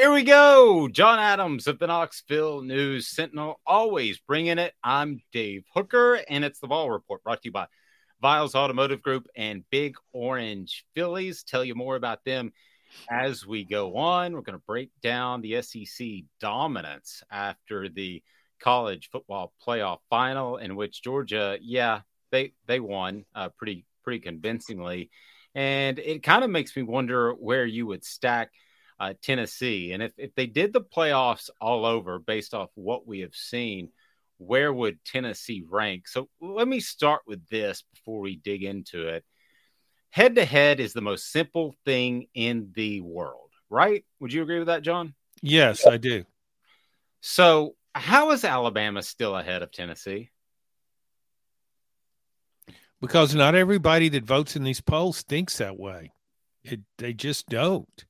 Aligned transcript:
Here 0.00 0.10
we 0.10 0.22
go. 0.22 0.88
John 0.88 1.18
Adams 1.18 1.66
of 1.66 1.78
the 1.78 1.86
Knoxville 1.86 2.62
News 2.62 3.06
Sentinel, 3.06 3.60
always 3.66 4.18
bringing 4.18 4.56
it. 4.56 4.72
I'm 4.82 5.20
Dave 5.30 5.64
Hooker, 5.74 6.14
and 6.26 6.42
it's 6.42 6.58
the 6.58 6.68
Vol 6.68 6.90
Report 6.90 7.22
brought 7.22 7.42
to 7.42 7.48
you 7.48 7.52
by 7.52 7.66
Viles 8.22 8.54
Automotive 8.54 9.02
Group 9.02 9.26
and 9.36 9.62
Big 9.68 9.96
Orange 10.14 10.86
Phillies. 10.94 11.42
Tell 11.42 11.62
you 11.62 11.74
more 11.74 11.96
about 11.96 12.24
them 12.24 12.54
as 13.10 13.46
we 13.46 13.62
go 13.62 13.94
on. 13.98 14.32
We're 14.32 14.40
going 14.40 14.58
to 14.58 14.64
break 14.66 14.90
down 15.02 15.42
the 15.42 15.60
SEC 15.60 16.08
dominance 16.40 17.22
after 17.30 17.90
the 17.90 18.22
college 18.58 19.10
football 19.12 19.52
playoff 19.62 19.98
final, 20.08 20.56
in 20.56 20.76
which 20.76 21.02
Georgia, 21.02 21.58
yeah, 21.60 22.00
they 22.30 22.54
they 22.66 22.80
won 22.80 23.26
uh, 23.34 23.50
pretty 23.50 23.84
pretty 24.02 24.20
convincingly, 24.20 25.10
and 25.54 25.98
it 25.98 26.22
kind 26.22 26.42
of 26.42 26.48
makes 26.48 26.74
me 26.74 26.84
wonder 26.84 27.32
where 27.32 27.66
you 27.66 27.84
would 27.84 28.02
stack 28.02 28.50
uh, 29.00 29.14
Tennessee. 29.22 29.92
And 29.92 30.02
if, 30.02 30.12
if 30.18 30.34
they 30.34 30.46
did 30.46 30.72
the 30.72 30.82
playoffs 30.82 31.48
all 31.60 31.86
over 31.86 32.18
based 32.18 32.52
off 32.52 32.68
what 32.74 33.06
we 33.06 33.20
have 33.20 33.34
seen, 33.34 33.88
where 34.36 34.72
would 34.72 35.02
Tennessee 35.04 35.64
rank? 35.68 36.06
So 36.06 36.28
let 36.40 36.68
me 36.68 36.80
start 36.80 37.22
with 37.26 37.48
this 37.48 37.82
before 37.94 38.20
we 38.20 38.36
dig 38.36 38.62
into 38.62 39.08
it. 39.08 39.24
Head 40.10 40.34
to 40.34 40.44
head 40.44 40.80
is 40.80 40.92
the 40.92 41.00
most 41.00 41.32
simple 41.32 41.74
thing 41.84 42.26
in 42.34 42.72
the 42.74 43.00
world, 43.00 43.50
right? 43.70 44.04
Would 44.20 44.32
you 44.32 44.42
agree 44.42 44.58
with 44.58 44.66
that, 44.66 44.82
John? 44.82 45.14
Yes, 45.40 45.86
I 45.86 45.96
do. 45.96 46.24
So, 47.22 47.76
how 47.94 48.32
is 48.32 48.44
Alabama 48.44 49.02
still 49.02 49.36
ahead 49.36 49.62
of 49.62 49.72
Tennessee? 49.72 50.30
Because 53.00 53.34
not 53.34 53.54
everybody 53.54 54.08
that 54.10 54.24
votes 54.24 54.56
in 54.56 54.64
these 54.64 54.80
polls 54.80 55.22
thinks 55.22 55.58
that 55.58 55.78
way. 55.78 56.12
It, 56.64 56.80
they 56.98 57.14
just 57.14 57.48
don't 57.48 58.04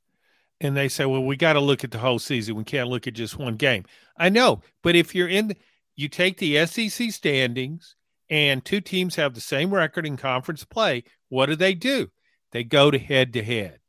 and 0.60 0.76
they 0.76 0.88
say, 0.88 1.06
well, 1.06 1.25
we 1.25 1.37
got 1.37 1.54
to 1.54 1.60
look 1.60 1.84
at 1.84 1.91
the 1.91 1.98
whole 1.98 2.19
season. 2.19 2.54
We 2.54 2.65
can't 2.65 2.88
look 2.88 3.06
at 3.06 3.15
just 3.15 3.38
one 3.38 3.56
game. 3.56 3.84
I 4.16 4.28
know, 4.28 4.60
but 4.82 4.94
if 4.94 5.15
you're 5.15 5.28
in, 5.28 5.56
you 5.97 6.09
take 6.09 6.38
the 6.38 6.66
SEC 6.66 7.10
standings 7.10 7.97
and 8.28 8.65
two 8.65 8.81
teams 8.81 9.16
have 9.16 9.34
the 9.34 9.41
same 9.41 9.72
record 9.72 10.06
in 10.06 10.16
conference 10.16 10.65
play. 10.65 11.04
What 11.28 11.47
do 11.47 11.56
they 11.56 11.75
do? 11.75 12.10
They 12.53 12.65
go 12.65 12.91
to 12.91 12.98
head 12.98 13.32
to 13.34 13.43
head. 13.43 13.81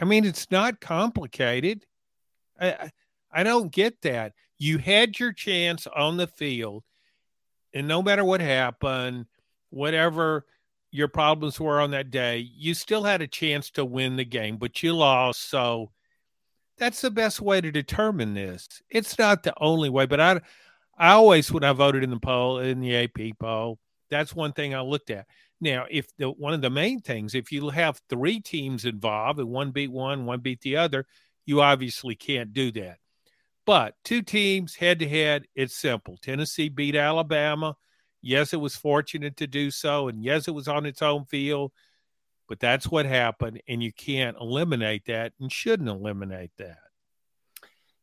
I 0.00 0.04
mean, 0.04 0.24
it's 0.24 0.50
not 0.50 0.80
complicated. 0.80 1.86
I, 2.60 2.90
I 3.32 3.42
don't 3.42 3.72
get 3.72 4.02
that. 4.02 4.32
You 4.58 4.78
had 4.78 5.18
your 5.18 5.32
chance 5.32 5.86
on 5.86 6.16
the 6.16 6.26
field, 6.26 6.84
and 7.74 7.86
no 7.86 8.02
matter 8.02 8.24
what 8.24 8.40
happened, 8.40 9.26
whatever 9.70 10.46
your 10.90 11.08
problems 11.08 11.60
were 11.60 11.80
on 11.80 11.90
that 11.90 12.10
day, 12.10 12.38
you 12.38 12.72
still 12.72 13.04
had 13.04 13.20
a 13.20 13.26
chance 13.26 13.70
to 13.72 13.84
win 13.84 14.16
the 14.16 14.24
game, 14.24 14.56
but 14.56 14.82
you 14.82 14.94
lost. 14.94 15.50
So 15.50 15.90
that's 16.78 17.00
the 17.00 17.10
best 17.10 17.40
way 17.40 17.60
to 17.60 17.70
determine 17.70 18.34
this. 18.34 18.68
It's 18.90 19.18
not 19.18 19.42
the 19.42 19.54
only 19.60 19.88
way, 19.88 20.06
but 20.06 20.20
I 20.20 20.40
I 20.98 21.10
always 21.12 21.50
when 21.52 21.64
I 21.64 21.72
voted 21.72 22.02
in 22.02 22.10
the 22.10 22.18
poll 22.20 22.58
in 22.58 22.80
the 22.80 22.96
AP 22.96 23.38
poll, 23.38 23.78
that's 24.10 24.34
one 24.34 24.52
thing 24.52 24.74
I 24.74 24.80
looked 24.80 25.10
at. 25.10 25.26
Now, 25.60 25.86
if 25.90 26.06
the 26.18 26.30
one 26.30 26.54
of 26.54 26.60
the 26.62 26.70
main 26.70 27.00
things, 27.00 27.34
if 27.34 27.50
you 27.50 27.70
have 27.70 28.00
three 28.08 28.40
teams 28.40 28.84
involved 28.84 29.38
and 29.38 29.48
one 29.48 29.70
beat 29.70 29.90
one, 29.90 30.26
one 30.26 30.40
beat 30.40 30.60
the 30.60 30.76
other, 30.76 31.06
you 31.46 31.60
obviously 31.62 32.14
can't 32.14 32.52
do 32.52 32.70
that. 32.72 32.98
But 33.64 33.94
two 34.04 34.22
teams 34.22 34.76
head 34.76 34.98
to 35.00 35.08
head, 35.08 35.46
it's 35.54 35.76
simple. 35.76 36.18
Tennessee 36.22 36.68
beat 36.68 36.94
Alabama. 36.94 37.76
Yes, 38.22 38.52
it 38.52 38.60
was 38.60 38.76
fortunate 38.76 39.36
to 39.38 39.46
do 39.46 39.70
so, 39.70 40.08
and 40.08 40.22
yes, 40.22 40.48
it 40.48 40.52
was 40.52 40.68
on 40.68 40.86
its 40.86 41.02
own 41.02 41.24
field 41.26 41.72
but 42.48 42.60
that's 42.60 42.88
what 42.88 43.06
happened 43.06 43.60
and 43.68 43.82
you 43.82 43.92
can't 43.92 44.36
eliminate 44.40 45.06
that 45.06 45.32
and 45.40 45.52
shouldn't 45.52 45.88
eliminate 45.88 46.50
that. 46.58 46.78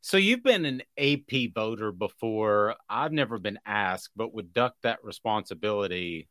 So 0.02 0.18
you've 0.18 0.44
been 0.44 0.66
an 0.66 0.82
ap 0.98 1.54
voter 1.56 1.92
before. 1.92 2.76
I've 2.90 3.14
never 3.14 3.40
been 3.40 3.60
asked 3.66 4.12
but 4.16 4.34
would 4.34 4.54
duck 4.54 4.76
that 4.84 5.04
responsibility 5.04 6.28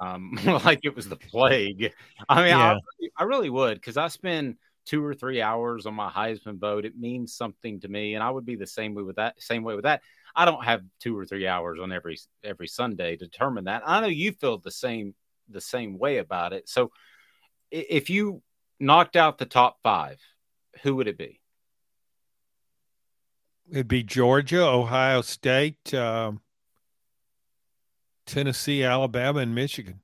um, 0.00 0.38
like 0.64 0.80
it 0.84 0.96
was 0.96 1.08
the 1.08 1.16
plague. 1.16 1.92
I 2.28 2.36
mean 2.36 2.48
yeah. 2.48 2.74
I, 2.74 3.08
I 3.18 3.24
really 3.24 3.50
would 3.50 3.74
because 3.74 3.96
i 3.96 4.08
spend 4.08 4.56
two 4.86 5.04
or 5.04 5.14
three 5.14 5.42
hours 5.42 5.86
on 5.86 5.94
my 5.94 6.10
heisman 6.10 6.58
vote. 6.58 6.84
It 6.84 6.98
means 6.98 7.34
something 7.34 7.80
to 7.80 7.88
me 7.88 8.14
and 8.14 8.24
i 8.24 8.30
would 8.30 8.46
be 8.46 8.56
the 8.56 8.66
same 8.66 8.94
way 8.94 9.02
with 9.02 9.16
that 9.16 9.40
same 9.40 9.62
way 9.62 9.74
with 9.74 9.84
that. 9.84 10.02
I 10.34 10.44
don't 10.44 10.64
have 10.64 10.82
two 11.00 11.18
or 11.18 11.26
three 11.26 11.46
hours 11.46 11.78
on 11.80 11.92
every 11.92 12.18
every 12.42 12.68
sunday 12.68 13.16
to 13.16 13.26
determine 13.26 13.64
that. 13.64 13.82
I 13.84 14.00
know 14.00 14.06
you 14.06 14.32
feel 14.32 14.58
the 14.58 14.70
same 14.70 15.14
the 15.48 15.60
same 15.60 15.98
way 15.98 16.18
about 16.18 16.52
it. 16.52 16.68
So 16.68 16.90
if 17.70 18.10
you 18.10 18.42
knocked 18.78 19.16
out 19.16 19.38
the 19.38 19.46
top 19.46 19.78
five, 19.82 20.18
who 20.82 20.96
would 20.96 21.08
it 21.08 21.18
be? 21.18 21.40
It'd 23.70 23.88
be 23.88 24.02
Georgia, 24.02 24.62
Ohio 24.62 25.22
State, 25.22 25.94
um, 25.94 26.40
Tennessee, 28.26 28.82
Alabama, 28.82 29.40
and 29.40 29.54
Michigan. 29.54 30.00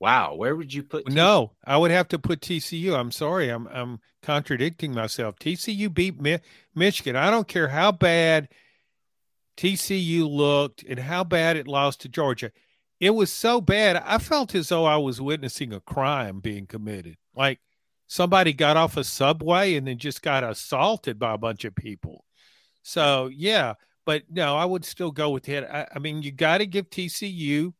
Wow, 0.00 0.34
where 0.34 0.54
would 0.54 0.74
you 0.74 0.82
put? 0.82 1.06
TCU? 1.06 1.14
No, 1.14 1.52
I 1.64 1.76
would 1.76 1.90
have 1.90 2.08
to 2.08 2.18
put 2.18 2.40
TCU. 2.40 2.98
I'm 2.98 3.10
sorry, 3.10 3.48
I'm 3.48 3.66
I'm 3.68 4.00
contradicting 4.22 4.92
myself. 4.92 5.36
TCU 5.38 5.92
beat 5.92 6.20
Mi- 6.20 6.40
Michigan. 6.74 7.16
I 7.16 7.30
don't 7.30 7.48
care 7.48 7.68
how 7.68 7.92
bad 7.92 8.48
TCU 9.56 10.28
looked 10.28 10.82
and 10.82 10.98
how 10.98 11.24
bad 11.24 11.56
it 11.56 11.66
lost 11.66 12.02
to 12.02 12.08
Georgia 12.08 12.50
it 13.00 13.10
was 13.10 13.30
so 13.30 13.60
bad. 13.60 13.96
I 13.96 14.18
felt 14.18 14.54
as 14.54 14.68
though 14.68 14.84
I 14.84 14.96
was 14.96 15.20
witnessing 15.20 15.72
a 15.72 15.80
crime 15.80 16.40
being 16.40 16.66
committed. 16.66 17.16
Like 17.34 17.60
somebody 18.06 18.52
got 18.52 18.76
off 18.76 18.96
a 18.96 19.04
subway 19.04 19.74
and 19.74 19.86
then 19.86 19.98
just 19.98 20.22
got 20.22 20.44
assaulted 20.44 21.18
by 21.18 21.34
a 21.34 21.38
bunch 21.38 21.64
of 21.64 21.74
people. 21.74 22.24
So, 22.82 23.30
yeah, 23.34 23.74
but 24.04 24.22
no, 24.30 24.56
I 24.56 24.64
would 24.64 24.84
still 24.84 25.10
go 25.10 25.30
with 25.30 25.48
it. 25.48 25.64
I, 25.64 25.86
I 25.94 25.98
mean, 25.98 26.22
you 26.22 26.32
got 26.32 26.58
to 26.58 26.66
give 26.66 26.88
TCU 26.88 27.74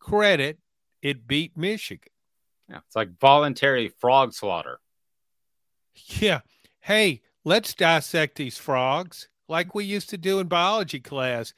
credit. 0.00 0.58
It 1.00 1.26
beat 1.26 1.56
Michigan. 1.56 2.12
Yeah, 2.68 2.80
it's 2.86 2.96
like 2.96 3.18
voluntary 3.18 3.92
frog 4.00 4.34
slaughter. 4.34 4.80
Yeah. 5.94 6.40
Hey, 6.80 7.22
let's 7.44 7.74
dissect 7.74 8.36
these 8.36 8.58
frogs. 8.58 9.28
like 9.48 9.74
we 9.74 9.84
used 9.84 10.10
to 10.10 10.18
do 10.18 10.40
in 10.40 10.48
biology 10.48 11.00
class. 11.00 11.52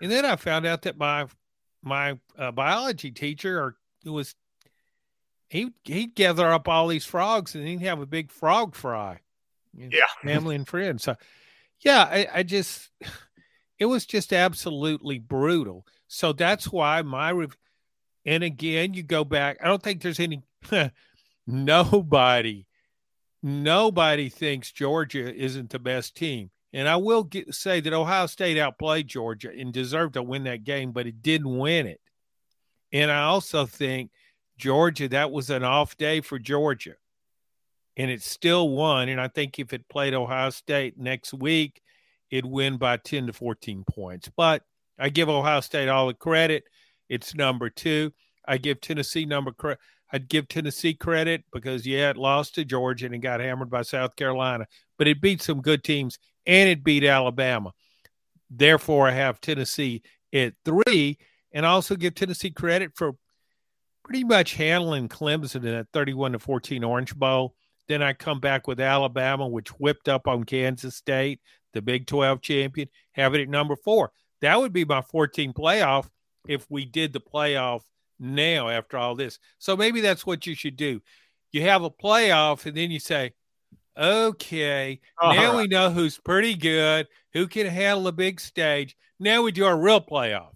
And 0.00 0.10
then 0.10 0.24
I 0.24 0.36
found 0.36 0.66
out 0.66 0.82
that 0.82 0.98
my 0.98 1.26
my 1.86 2.18
uh, 2.36 2.50
biology 2.50 3.10
teacher 3.10 3.60
or 3.60 3.76
it 4.04 4.10
was 4.10 4.34
he 5.48 5.70
he'd 5.84 6.14
gather 6.14 6.50
up 6.52 6.68
all 6.68 6.88
these 6.88 7.06
frogs 7.06 7.54
and 7.54 7.66
he'd 7.66 7.82
have 7.82 8.00
a 8.00 8.06
big 8.06 8.30
frog 8.30 8.74
fry. 8.74 9.20
Yeah, 9.74 10.00
family 10.22 10.56
and 10.56 10.66
friends. 10.66 11.04
So, 11.04 11.16
yeah, 11.80 12.08
I, 12.10 12.28
I 12.34 12.42
just 12.42 12.90
it 13.78 13.86
was 13.86 14.06
just 14.06 14.32
absolutely 14.32 15.18
brutal. 15.18 15.86
So 16.08 16.32
that's 16.32 16.70
why 16.70 17.02
my 17.02 17.32
and 18.24 18.42
again, 18.42 18.94
you 18.94 19.02
go 19.02 19.24
back. 19.24 19.58
I 19.62 19.68
don't 19.68 19.82
think 19.82 20.02
there's 20.02 20.20
any 20.20 20.42
nobody, 21.46 22.66
nobody 23.42 24.28
thinks 24.28 24.72
Georgia 24.72 25.32
isn't 25.32 25.70
the 25.70 25.78
best 25.78 26.16
team. 26.16 26.50
And 26.76 26.86
I 26.86 26.96
will 26.96 27.24
get, 27.24 27.54
say 27.54 27.80
that 27.80 27.92
Ohio 27.94 28.26
State 28.26 28.58
outplayed 28.58 29.08
Georgia 29.08 29.48
and 29.48 29.72
deserved 29.72 30.12
to 30.12 30.22
win 30.22 30.44
that 30.44 30.62
game, 30.62 30.92
but 30.92 31.06
it 31.06 31.22
didn't 31.22 31.56
win 31.56 31.86
it. 31.86 32.02
And 32.92 33.10
I 33.10 33.22
also 33.22 33.64
think 33.64 34.10
Georgia, 34.58 35.08
that 35.08 35.32
was 35.32 35.48
an 35.48 35.64
off 35.64 35.96
day 35.96 36.20
for 36.20 36.38
Georgia. 36.38 36.96
And 37.96 38.10
it 38.10 38.22
still 38.22 38.68
won. 38.68 39.08
And 39.08 39.18
I 39.18 39.28
think 39.28 39.58
if 39.58 39.72
it 39.72 39.88
played 39.88 40.12
Ohio 40.12 40.50
State 40.50 40.98
next 40.98 41.32
week, 41.32 41.80
it'd 42.30 42.44
win 42.44 42.76
by 42.76 42.98
10 42.98 43.28
to 43.28 43.32
14 43.32 43.82
points. 43.88 44.30
But 44.36 44.62
I 44.98 45.08
give 45.08 45.30
Ohio 45.30 45.62
State 45.62 45.88
all 45.88 46.08
the 46.08 46.14
credit. 46.14 46.64
It's 47.08 47.34
number 47.34 47.70
two. 47.70 48.12
I 48.46 48.58
give 48.58 48.82
Tennessee 48.82 49.24
number 49.24 49.52
credit. 49.52 49.80
I'd 50.12 50.28
give 50.28 50.46
Tennessee 50.46 50.92
credit 50.92 51.42
because 51.54 51.86
yeah, 51.86 52.10
it 52.10 52.18
lost 52.18 52.54
to 52.56 52.66
Georgia 52.66 53.06
and 53.06 53.14
it 53.14 53.20
got 53.20 53.40
hammered 53.40 53.70
by 53.70 53.80
South 53.80 54.14
Carolina, 54.14 54.66
but 54.98 55.08
it 55.08 55.22
beat 55.22 55.40
some 55.40 55.62
good 55.62 55.82
teams 55.82 56.18
and 56.46 56.68
it 56.68 56.84
beat 56.84 57.04
Alabama. 57.04 57.72
Therefore, 58.50 59.08
I 59.08 59.12
have 59.12 59.40
Tennessee 59.40 60.02
at 60.32 60.54
three, 60.64 61.18
and 61.52 61.66
also 61.66 61.96
give 61.96 62.14
Tennessee 62.14 62.50
credit 62.50 62.92
for 62.94 63.12
pretty 64.04 64.24
much 64.24 64.54
handling 64.54 65.08
Clemson 65.08 65.56
in 65.56 65.62
that 65.72 65.88
31 65.92 66.32
to 66.32 66.38
14 66.38 66.84
Orange 66.84 67.16
Bowl. 67.16 67.54
Then 67.88 68.02
I 68.02 68.12
come 68.12 68.40
back 68.40 68.66
with 68.66 68.80
Alabama, 68.80 69.48
which 69.48 69.68
whipped 69.80 70.08
up 70.08 70.28
on 70.28 70.44
Kansas 70.44 70.96
State, 70.96 71.40
the 71.72 71.82
Big 71.82 72.06
12 72.06 72.40
champion, 72.40 72.88
have 73.12 73.34
it 73.34 73.40
at 73.40 73.48
number 73.48 73.76
four. 73.76 74.12
That 74.42 74.58
would 74.58 74.72
be 74.72 74.84
my 74.84 75.02
14 75.02 75.52
playoff 75.52 76.08
if 76.48 76.66
we 76.70 76.84
did 76.84 77.12
the 77.12 77.20
playoff 77.20 77.82
now 78.18 78.68
after 78.68 78.96
all 78.96 79.14
this. 79.14 79.38
So 79.58 79.76
maybe 79.76 80.00
that's 80.00 80.26
what 80.26 80.46
you 80.46 80.54
should 80.54 80.76
do. 80.76 81.00
You 81.52 81.62
have 81.62 81.82
a 81.82 81.90
playoff, 81.90 82.66
and 82.66 82.76
then 82.76 82.90
you 82.90 82.98
say, 82.98 83.32
okay, 83.96 85.00
now 85.22 85.52
right. 85.52 85.56
we 85.56 85.66
know 85.66 85.90
who's 85.90 86.18
pretty 86.18 86.54
good, 86.54 87.08
who 87.32 87.46
can 87.46 87.66
handle 87.66 88.06
a 88.08 88.12
big 88.12 88.40
stage. 88.40 88.96
Now 89.18 89.42
we 89.42 89.52
do 89.52 89.64
our 89.64 89.76
real 89.76 90.00
playoff. 90.00 90.52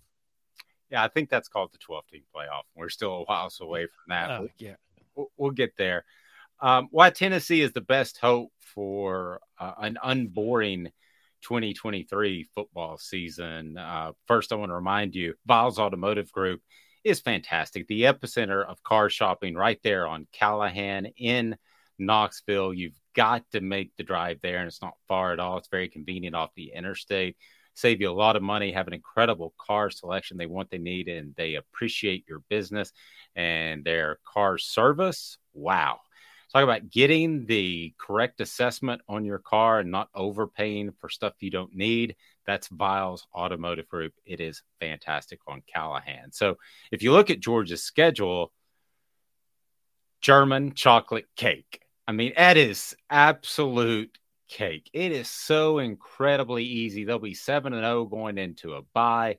Yeah, 0.91 1.05
I 1.05 1.09
think 1.09 1.31
that's 1.31 1.49
called 1.49 1.73
the 1.73 1.79
12 1.79 2.07
team 2.09 2.23
playoff. 2.35 2.63
We're 2.75 2.89
still 2.89 3.13
a 3.13 3.25
while 3.25 3.51
away 3.61 3.87
from 3.87 4.05
that. 4.09 4.31
Uh, 4.31 4.43
yeah. 4.59 4.75
We'll, 5.15 5.31
we'll, 5.37 5.51
get 5.53 5.77
there. 5.77 6.05
Um, 6.61 6.89
why 6.91 7.11
Tennessee 7.11 7.63
is 7.63 7.73
the 7.73 7.81
best 7.81 8.19
hope 8.19 8.51
for 8.59 9.41
uh, 9.59 9.73
an 9.79 9.99
unboring 10.03 10.91
2023 11.43 12.49
football 12.55 12.99
season. 12.99 13.79
Uh, 13.79 14.13
first, 14.27 14.53
I 14.53 14.57
want 14.57 14.71
to 14.71 14.75
remind 14.75 15.15
you, 15.15 15.35
Viles 15.47 15.79
Automotive 15.79 16.31
Group 16.33 16.61
is 17.05 17.21
fantastic. 17.21 17.87
The 17.87 18.03
epicenter 18.03 18.67
of 18.67 18.83
car 18.83 19.09
shopping 19.09 19.55
right 19.55 19.81
there 19.83 20.07
on 20.07 20.27
Callahan 20.33 21.07
in 21.17 21.57
Knoxville. 21.99 22.75
You've 22.75 23.00
got 23.15 23.51
to 23.53 23.61
make 23.61 23.97
the 23.97 24.03
drive 24.03 24.41
there, 24.43 24.59
and 24.59 24.69
it's 24.69 24.83
not 24.83 24.95
far 25.09 25.33
at 25.33 25.41
all. 25.41 25.59
It's 25.59 25.69
very 25.69 25.89
convenient 25.89 26.37
off 26.37 26.55
the 26.55 26.73
interstate. 26.75 27.37
Save 27.75 28.01
you 28.01 28.11
a 28.11 28.13
lot 28.13 28.37
of 28.37 28.43
money, 28.43 28.73
have 28.73 28.89
an 28.89 28.93
incredible 28.93 29.55
car 29.59 29.91
selection. 29.91 30.37
They 30.37 30.47
want, 30.47 30.71
they 30.71 30.79
need, 30.79 31.09
and 31.09 31.35
they 31.37 31.55
appreciate 31.55 32.25
your 32.29 32.41
business 32.49 32.93
and 33.37 33.85
their 33.85 34.19
car 34.25 34.59
service. 34.59 35.39
Wow. 35.55 36.01
Talk 36.53 36.65
about 36.65 36.91
getting 36.91 37.47
the 37.47 37.95
correct 37.97 38.41
assessment 38.41 39.03
on 39.09 39.25
your 39.25 39.39
car 39.39 39.79
and 39.79 39.91
not 39.93 40.09
overpaying 40.17 40.93
for 40.99 41.09
stuff 41.09 41.35
you 41.39 41.51
don't 41.51 41.75
need. 41.75 42.17
That's 42.45 42.67
Viles 42.67 43.29
Automotive 43.33 43.89
Group. 43.89 44.15
It 44.27 44.41
is 44.41 44.63
fantastic 44.81 45.39
on 45.47 45.63
Callahan. 45.73 46.33
So 46.33 46.57
if 46.91 47.05
you 47.05 47.13
look 47.13 47.31
at 47.31 47.39
Georgia's 47.39 47.85
schedule, 47.85 48.53
German 50.21 50.75
chocolate 50.75 51.29
cake. 51.37 51.83
I 52.11 52.13
mean, 52.13 52.33
that 52.37 52.57
is 52.57 52.97
absolute 53.09 54.19
cake. 54.49 54.91
It 54.93 55.13
is 55.13 55.29
so 55.29 55.79
incredibly 55.79 56.65
easy. 56.65 57.05
They'll 57.05 57.21
be 57.21 57.35
7 57.35 57.73
and 57.73 57.85
0 57.85 58.07
going 58.07 58.37
into 58.37 58.75
a 58.75 58.83
bye. 58.83 59.39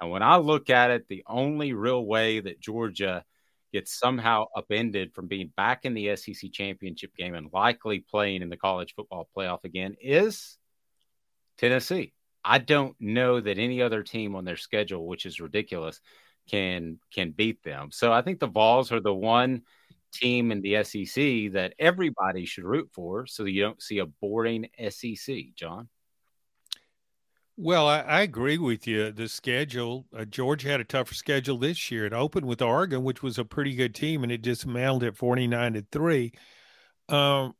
And 0.00 0.08
when 0.08 0.22
I 0.22 0.36
look 0.36 0.70
at 0.70 0.92
it, 0.92 1.08
the 1.08 1.24
only 1.26 1.72
real 1.72 2.06
way 2.06 2.38
that 2.38 2.60
Georgia 2.60 3.24
gets 3.72 3.98
somehow 3.98 4.44
upended 4.56 5.14
from 5.14 5.26
being 5.26 5.52
back 5.56 5.84
in 5.84 5.94
the 5.94 6.14
SEC 6.14 6.52
championship 6.52 7.10
game 7.16 7.34
and 7.34 7.48
likely 7.52 7.98
playing 7.98 8.42
in 8.42 8.50
the 8.50 8.56
college 8.56 8.94
football 8.94 9.28
playoff 9.36 9.64
again 9.64 9.96
is 10.00 10.58
Tennessee. 11.58 12.12
I 12.44 12.58
don't 12.58 12.94
know 13.00 13.40
that 13.40 13.58
any 13.58 13.82
other 13.82 14.04
team 14.04 14.36
on 14.36 14.44
their 14.44 14.56
schedule, 14.56 15.08
which 15.08 15.26
is 15.26 15.40
ridiculous, 15.40 16.00
can 16.48 17.00
can 17.12 17.32
beat 17.32 17.64
them. 17.64 17.90
So 17.90 18.12
I 18.12 18.22
think 18.22 18.38
the 18.38 18.46
Vols 18.46 18.92
are 18.92 19.00
the 19.00 19.12
one 19.12 19.62
team 20.12 20.52
in 20.52 20.60
the 20.60 20.82
SEC 20.84 21.52
that 21.52 21.74
everybody 21.78 22.44
should 22.44 22.64
root 22.64 22.90
for, 22.92 23.26
so 23.26 23.44
you 23.44 23.62
don't 23.62 23.82
see 23.82 23.98
a 23.98 24.06
boring 24.06 24.68
SEC. 24.90 25.54
John. 25.54 25.88
Well, 27.56 27.86
I, 27.86 28.00
I, 28.00 28.20
agree 28.22 28.56
with 28.56 28.86
you. 28.86 29.12
The 29.12 29.28
schedule, 29.28 30.06
uh, 30.16 30.24
Georgia 30.24 30.68
had 30.68 30.80
a 30.80 30.84
tougher 30.84 31.14
schedule 31.14 31.58
this 31.58 31.90
year. 31.90 32.06
It 32.06 32.14
opened 32.14 32.46
with 32.46 32.62
Oregon, 32.62 33.04
which 33.04 33.22
was 33.22 33.38
a 33.38 33.44
pretty 33.44 33.74
good 33.74 33.94
team, 33.94 34.22
and 34.22 34.32
it 34.32 34.40
dismantled 34.40 35.04
at 35.04 35.16
49 35.16 35.74
to 35.74 35.86
3. 35.92 36.32
Um, 37.10 37.54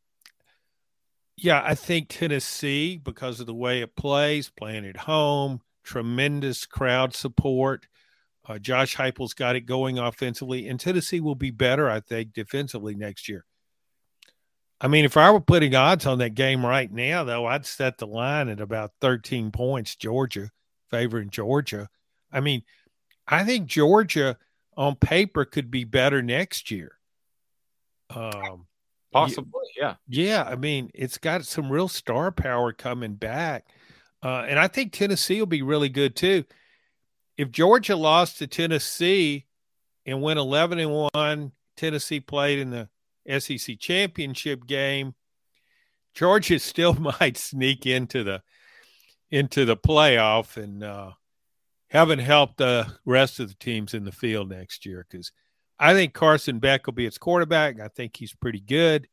yeah, 1.36 1.62
I 1.62 1.74
think 1.74 2.08
Tennessee, 2.08 2.96
because 2.96 3.38
of 3.38 3.46
the 3.46 3.54
way 3.54 3.82
it 3.82 3.94
plays, 3.94 4.48
playing 4.48 4.86
at 4.86 4.96
home, 4.96 5.60
tremendous 5.84 6.64
crowd 6.64 7.14
support. 7.14 7.86
Uh, 8.48 8.58
Josh 8.58 8.96
Heupel's 8.96 9.34
got 9.34 9.56
it 9.56 9.66
going 9.66 9.98
offensively, 9.98 10.68
and 10.68 10.78
Tennessee 10.78 11.20
will 11.20 11.36
be 11.36 11.50
better, 11.50 11.88
I 11.88 12.00
think, 12.00 12.32
defensively 12.32 12.94
next 12.94 13.28
year. 13.28 13.44
I 14.80 14.88
mean, 14.88 15.04
if 15.04 15.16
I 15.16 15.30
were 15.30 15.40
putting 15.40 15.76
odds 15.76 16.06
on 16.06 16.18
that 16.18 16.34
game 16.34 16.66
right 16.66 16.90
now, 16.90 17.22
though, 17.22 17.46
I'd 17.46 17.66
set 17.66 17.98
the 17.98 18.06
line 18.06 18.48
at 18.48 18.60
about 18.60 18.90
13 19.00 19.52
points, 19.52 19.94
Georgia, 19.94 20.50
favoring 20.90 21.30
Georgia. 21.30 21.88
I 22.32 22.40
mean, 22.40 22.62
I 23.28 23.44
think 23.44 23.68
Georgia 23.68 24.36
on 24.76 24.96
paper 24.96 25.44
could 25.44 25.70
be 25.70 25.84
better 25.84 26.20
next 26.20 26.72
year. 26.72 26.98
Um, 28.10 28.66
Possibly, 29.12 29.66
yeah. 29.76 29.94
Yeah. 30.08 30.42
I 30.42 30.56
mean, 30.56 30.90
it's 30.94 31.18
got 31.18 31.44
some 31.44 31.70
real 31.70 31.88
star 31.88 32.32
power 32.32 32.72
coming 32.72 33.14
back. 33.14 33.66
Uh, 34.22 34.46
and 34.48 34.58
I 34.58 34.68
think 34.68 34.92
Tennessee 34.92 35.38
will 35.38 35.46
be 35.46 35.62
really 35.62 35.90
good 35.90 36.16
too. 36.16 36.44
If 37.42 37.50
Georgia 37.50 37.96
lost 37.96 38.38
to 38.38 38.46
Tennessee 38.46 39.46
and 40.06 40.22
went 40.22 40.38
11 40.38 40.78
and 40.78 41.08
1, 41.12 41.52
Tennessee 41.76 42.20
played 42.20 42.60
in 42.60 42.70
the 42.70 42.88
SEC 43.40 43.80
championship 43.80 44.64
game, 44.64 45.16
Georgia 46.14 46.58
still 46.60 46.94
might 47.20 47.36
sneak 47.36 47.84
into 47.84 48.22
the 48.22 48.42
into 49.32 49.64
the 49.64 49.76
playoff 49.76 50.56
and 50.56 50.84
uh, 50.84 51.10
haven't 51.90 52.20
helped 52.20 52.58
the 52.58 52.86
rest 53.04 53.40
of 53.40 53.48
the 53.48 53.54
teams 53.54 53.92
in 53.92 54.04
the 54.04 54.12
field 54.12 54.48
next 54.48 54.86
year 54.86 55.04
because 55.10 55.32
I 55.80 55.94
think 55.94 56.14
Carson 56.14 56.60
Beck 56.60 56.86
will 56.86 56.92
be 56.92 57.06
its 57.06 57.18
quarterback. 57.18 57.80
I 57.80 57.88
think 57.88 58.16
he's 58.16 58.36
pretty 58.36 58.60
good 58.60 59.08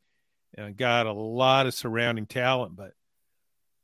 and 0.55 0.77
got 0.77 1.07
a 1.07 1.13
lot 1.13 1.65
of 1.65 1.74
surrounding 1.74 2.27
talent. 2.27 2.75
But 2.75 2.91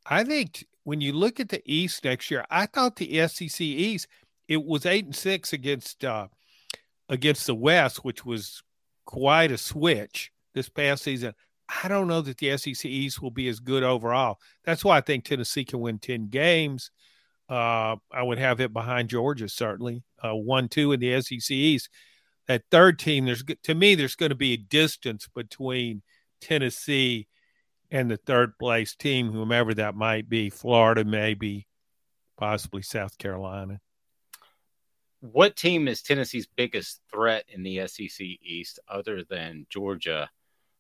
I 0.06 0.24
think 0.24 0.68
when 0.84 1.02
you 1.02 1.14
look 1.14 1.40
at 1.40 1.50
the 1.50 1.64
East 1.66 2.04
next 2.04 2.30
year, 2.30 2.46
I 2.52 2.68
thought 2.68 2.98
the 2.98 3.28
SEC 3.28 3.60
East 3.62 4.08
it 4.48 4.64
was 4.64 4.86
eight 4.86 5.06
and 5.06 5.16
six 5.16 5.54
against 5.54 6.04
uh, 6.04 6.28
against 7.10 7.48
the 7.48 7.56
West, 7.56 8.04
which 8.04 8.26
was 8.26 8.64
quite 9.06 9.52
a 9.52 9.58
switch 9.58 10.32
this 10.54 10.70
past 10.70 11.04
season. 11.04 11.34
I 11.84 11.88
don't 11.88 12.08
know 12.08 12.22
that 12.22 12.38
the 12.38 12.58
SEC 12.58 12.86
East 12.86 13.22
will 13.22 13.32
be 13.32 13.48
as 13.48 13.60
good 13.60 13.84
overall. 13.84 14.38
That's 14.64 14.86
why 14.86 14.98
I 14.98 15.02
think 15.02 15.26
Tennessee 15.26 15.66
can 15.66 15.80
win 15.80 15.98
10 15.98 16.30
games. 16.30 16.92
Uh, 17.50 17.96
I 18.12 18.22
would 18.22 18.38
have 18.38 18.60
it 18.60 18.74
behind 18.74 19.10
Georgia, 19.10 19.50
certainly. 19.50 20.04
Uh, 20.24 20.36
1 20.36 20.70
2 20.70 20.94
in 20.94 21.00
the 21.00 21.22
SEC 21.22 21.52
East. 21.52 21.90
That 22.48 22.64
third 22.70 23.00
team, 23.00 23.26
there's 23.26 23.44
to 23.64 23.74
me, 23.74 23.96
there's 23.96 24.16
going 24.16 24.30
to 24.30 24.36
be 24.36 24.54
a 24.54 24.58
distance 24.58 25.28
between 25.34 26.04
Tennessee 26.42 27.28
and 27.90 28.10
the 28.10 28.18
third 28.18 28.58
place 28.60 28.96
team, 28.96 29.32
whomever 29.32 29.74
that 29.74 29.96
might 29.96 30.30
be. 30.30 30.52
Florida, 30.52 31.04
maybe, 31.04 31.68
possibly 32.38 32.84
South 32.84 33.18
Carolina 33.18 33.80
what 35.32 35.56
team 35.56 35.88
is 35.88 36.02
Tennessee's 36.02 36.48
biggest 36.48 37.02
threat 37.12 37.46
in 37.50 37.64
the 37.64 37.88
SEC 37.88 38.26
East 38.42 38.80
other 38.88 39.24
than 39.24 39.66
Georgia 39.70 40.30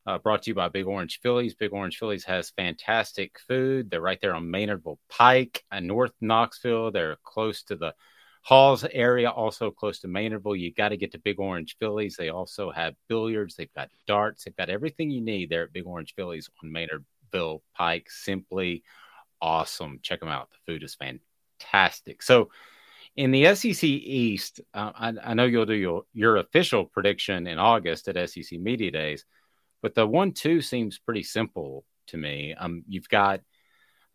Uh, 0.07 0.19
brought 0.19 0.43
to 0.43 0.51
you 0.51 0.55
by 0.55 0.69
Big 0.69 0.85
Orange 0.85 1.19
Phillies. 1.21 1.55
Big 1.55 1.73
Orange 1.73 1.97
Phillies 1.97 2.23
has 2.25 2.51
fantastic 2.51 3.39
food. 3.47 3.89
They're 3.89 3.99
right 4.01 4.21
there 4.21 4.35
on 4.35 4.45
Maynardville 4.51 4.99
Pike 5.09 5.63
and 5.71 5.87
North 5.87 6.13
Knoxville. 6.21 6.91
They're 6.91 7.17
close 7.23 7.63
to 7.63 7.75
the 7.75 7.95
Halls 8.43 8.83
area, 8.91 9.31
also 9.31 9.71
close 9.71 9.97
to 10.01 10.07
Maynardville. 10.07 10.59
You 10.59 10.71
got 10.71 10.89
to 10.89 10.97
get 10.97 11.11
to 11.13 11.17
Big 11.17 11.39
Orange 11.39 11.75
Phillies. 11.79 12.15
They 12.15 12.29
also 12.29 12.69
have 12.69 12.93
billiards. 13.07 13.55
They've 13.55 13.73
got 13.73 13.89
darts. 14.05 14.43
They've 14.43 14.55
got 14.55 14.69
everything 14.69 15.09
you 15.09 15.21
need 15.21 15.49
there 15.49 15.63
at 15.63 15.73
Big 15.73 15.87
Orange 15.87 16.13
Phillies 16.13 16.51
on 16.63 16.69
Maynardville 16.71 17.61
Pike. 17.73 18.07
Simply 18.11 18.83
awesome. 19.41 19.99
Check 20.03 20.19
them 20.19 20.29
out. 20.29 20.51
The 20.51 20.71
food 20.71 20.83
is 20.83 20.95
fantastic. 20.95 22.21
So, 22.21 22.51
in 23.15 23.31
the 23.31 23.55
SEC 23.55 23.83
East, 23.83 24.61
uh, 24.73 24.91
I, 24.93 25.13
I, 25.23 25.33
know 25.33 25.45
you'll 25.45 25.65
do 25.65 25.73
your, 25.73 26.03
your 26.13 26.37
official 26.37 26.85
prediction 26.85 27.47
in 27.47 27.57
August 27.57 28.07
at 28.09 28.29
SEC 28.29 28.59
Media 28.59 28.91
Days, 28.91 29.25
but 29.81 29.95
the 29.95 30.05
one 30.05 30.33
two 30.33 30.61
seems 30.61 30.99
pretty 30.99 31.23
simple 31.23 31.85
to 32.07 32.17
me. 32.17 32.53
Um, 32.53 32.83
you've 32.87 33.07
got 33.07 33.41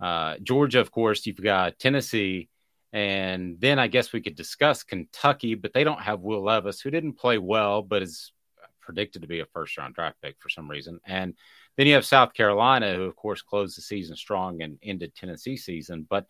uh, 0.01 0.37
Georgia, 0.43 0.81
of 0.81 0.91
course, 0.91 1.25
you've 1.27 1.43
got 1.43 1.79
Tennessee, 1.79 2.49
and 2.93 3.59
then 3.59 3.79
I 3.79 3.87
guess 3.87 4.13
we 4.13 4.21
could 4.21 4.37
discuss 4.37 4.83
Kentucky, 4.83 5.55
but 5.55 5.73
they 5.73 5.85
don't 5.85 6.03
have 6.03 6.21
Will 6.21 6.45
Levis, 6.45 6.81
who 6.81 6.91
didn't 6.91 7.15
play 7.15 7.39
well, 7.39 7.83
but 7.83 8.03
is 8.03 8.33
predicted 8.81 9.23
to 9.23 9.29
be 9.29 9.41
a 9.41 9.47
first 9.47 9.79
round 9.79 9.95
draft 9.95 10.17
pick 10.21 10.37
for 10.41 10.49
some 10.49 10.69
reason. 10.69 11.01
And 11.07 11.35
then 11.77 11.87
you 11.87 11.95
have 11.95 12.05
South 12.05 12.35
Carolina, 12.35 12.95
who, 12.95 13.05
of 13.05 13.17
course, 13.17 13.41
closed 13.41 13.79
the 13.79 13.83
season 13.83 14.17
strong 14.17 14.63
and 14.63 14.79
ended 14.83 15.15
Tennessee 15.15 15.57
season. 15.57 16.07
But 16.09 16.27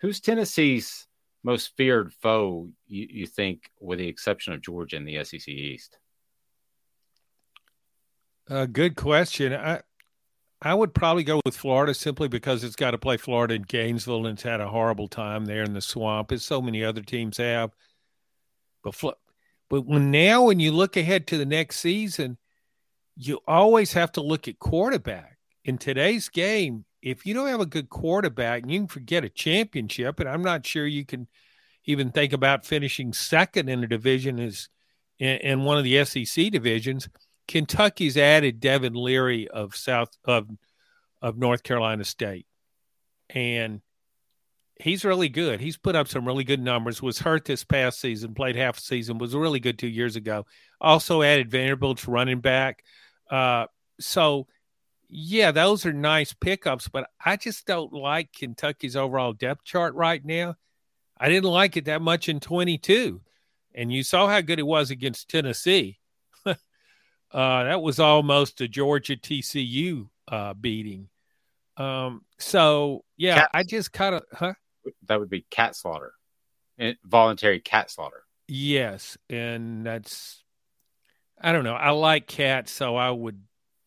who's 0.00 0.20
Tennessee's 0.20 1.06
most 1.42 1.76
feared 1.76 2.12
foe, 2.12 2.68
you, 2.86 3.06
you 3.10 3.26
think, 3.26 3.70
with 3.80 3.98
the 3.98 4.08
exception 4.08 4.52
of 4.52 4.62
Georgia 4.62 4.96
in 4.96 5.04
the 5.04 5.22
SEC 5.24 5.48
East? 5.48 5.98
A 8.48 8.66
good 8.66 8.96
question. 8.96 9.52
I, 9.52 9.82
I 10.60 10.74
would 10.74 10.94
probably 10.94 11.24
go 11.24 11.40
with 11.44 11.56
Florida 11.56 11.94
simply 11.94 12.28
because 12.28 12.62
it's 12.62 12.76
got 12.76 12.92
to 12.92 12.98
play 12.98 13.16
Florida 13.16 13.54
in 13.54 13.62
Gainesville 13.62 14.26
and 14.26 14.36
it's 14.36 14.42
had 14.42 14.60
a 14.60 14.68
horrible 14.68 15.08
time 15.08 15.44
there 15.44 15.64
in 15.64 15.74
the 15.74 15.80
swamp, 15.80 16.30
as 16.32 16.44
so 16.44 16.62
many 16.62 16.84
other 16.84 17.02
teams 17.02 17.36
have. 17.38 17.72
But 18.84 18.94
but 19.68 19.86
when 19.86 20.10
now 20.10 20.44
when 20.44 20.60
you 20.60 20.70
look 20.70 20.96
ahead 20.96 21.26
to 21.28 21.38
the 21.38 21.46
next 21.46 21.80
season, 21.80 22.36
you 23.16 23.40
always 23.46 23.92
have 23.94 24.12
to 24.12 24.20
look 24.20 24.46
at 24.46 24.58
quarterback. 24.58 25.38
In 25.64 25.78
today's 25.78 26.28
game, 26.28 26.84
if 27.02 27.26
you 27.26 27.34
don't 27.34 27.48
have 27.48 27.60
a 27.60 27.66
good 27.66 27.88
quarterback, 27.90 28.64
you 28.66 28.78
can 28.78 28.88
forget 28.88 29.24
a 29.24 29.28
championship. 29.28 30.20
And 30.20 30.28
I'm 30.28 30.42
not 30.42 30.64
sure 30.64 30.86
you 30.86 31.04
can 31.04 31.26
even 31.84 32.10
think 32.10 32.32
about 32.32 32.64
finishing 32.64 33.12
second 33.12 33.68
in 33.68 33.82
a 33.82 33.88
division 33.88 34.38
as 34.38 34.68
in, 35.18 35.36
in 35.38 35.64
one 35.64 35.78
of 35.78 35.84
the 35.84 36.04
SEC 36.04 36.50
divisions 36.50 37.08
Kentucky's 37.48 38.16
added 38.16 38.60
Devin 38.60 38.94
Leary 38.94 39.48
of 39.48 39.74
South 39.74 40.16
of 40.24 40.48
of 41.20 41.36
North 41.36 41.62
Carolina 41.62 42.04
State, 42.04 42.46
and 43.30 43.80
he's 44.80 45.04
really 45.04 45.28
good. 45.28 45.60
He's 45.60 45.76
put 45.76 45.94
up 45.94 46.08
some 46.08 46.26
really 46.26 46.44
good 46.44 46.62
numbers. 46.62 47.02
Was 47.02 47.18
hurt 47.18 47.44
this 47.44 47.64
past 47.64 48.00
season, 48.00 48.34
played 48.34 48.56
half 48.56 48.78
a 48.78 48.80
season, 48.80 49.18
was 49.18 49.34
really 49.34 49.60
good 49.60 49.78
two 49.78 49.88
years 49.88 50.16
ago. 50.16 50.46
Also 50.80 51.22
added 51.22 51.50
Vanderbilt's 51.50 52.08
running 52.08 52.40
back. 52.40 52.82
Uh, 53.30 53.66
so, 54.00 54.46
yeah, 55.14 55.50
those 55.50 55.84
are 55.84 55.92
nice 55.92 56.32
pickups, 56.32 56.88
but 56.88 57.10
I 57.22 57.36
just 57.36 57.66
don't 57.66 57.92
like 57.92 58.32
Kentucky's 58.32 58.96
overall 58.96 59.34
depth 59.34 59.62
chart 59.62 59.94
right 59.94 60.24
now. 60.24 60.56
I 61.18 61.28
didn't 61.28 61.50
like 61.50 61.76
it 61.76 61.84
that 61.84 62.00
much 62.00 62.30
in 62.30 62.40
22, 62.40 63.20
and 63.74 63.92
you 63.92 64.04
saw 64.04 64.26
how 64.26 64.40
good 64.40 64.58
it 64.58 64.66
was 64.66 64.90
against 64.90 65.28
Tennessee. 65.28 65.98
Uh, 67.34 67.64
that 67.64 67.80
was 67.80 67.98
almost 67.98 68.60
a 68.60 68.68
Georgia 68.68 69.16
TCU 69.16 70.06
uh, 70.28 70.52
beating. 70.52 71.08
Um, 71.78 72.26
so 72.38 73.06
yeah, 73.16 73.36
cat, 73.36 73.50
I 73.54 73.62
just 73.62 73.90
kind 73.90 74.16
of, 74.16 74.22
huh? 74.30 74.52
That 75.06 75.18
would 75.18 75.30
be 75.30 75.46
cat 75.48 75.74
slaughter, 75.74 76.12
voluntary 77.02 77.58
cat 77.58 77.90
slaughter. 77.90 78.24
Yes, 78.48 79.16
and 79.30 79.86
that's, 79.86 80.44
I 81.40 81.52
don't 81.52 81.64
know. 81.64 81.72
I 81.72 81.88
like 81.92 82.26
cats, 82.26 82.70
so 82.70 82.96
I 82.96 83.10
would 83.10 83.40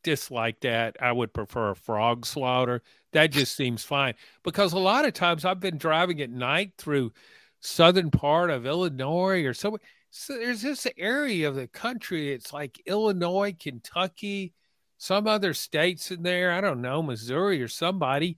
dislike 0.05 0.61
that. 0.61 0.95
I 1.01 1.11
would 1.11 1.33
prefer 1.33 1.71
a 1.71 1.75
frog 1.75 2.25
slaughter. 2.25 2.81
That 3.11 3.31
just 3.31 3.55
seems 3.55 3.83
fine 3.83 4.13
because 4.43 4.71
a 4.71 4.79
lot 4.79 5.05
of 5.05 5.13
times 5.13 5.43
I've 5.43 5.59
been 5.59 5.77
driving 5.77 6.21
at 6.21 6.29
night 6.29 6.73
through 6.77 7.11
southern 7.59 8.11
part 8.11 8.49
of 8.51 8.65
Illinois 8.65 9.43
or 9.43 9.53
somewhere 9.53 9.81
so 10.17 10.37
there's 10.37 10.61
this 10.61 10.87
area 10.97 11.49
of 11.49 11.55
the 11.55 11.67
country. 11.67 12.31
It's 12.31 12.53
like 12.53 12.81
Illinois, 12.85 13.53
Kentucky, 13.59 14.53
some 14.97 15.27
other 15.27 15.53
states 15.53 16.09
in 16.09 16.23
there. 16.23 16.53
I 16.53 16.61
don't 16.61 16.81
know, 16.81 17.03
Missouri 17.03 17.61
or 17.61 17.67
somebody. 17.67 18.37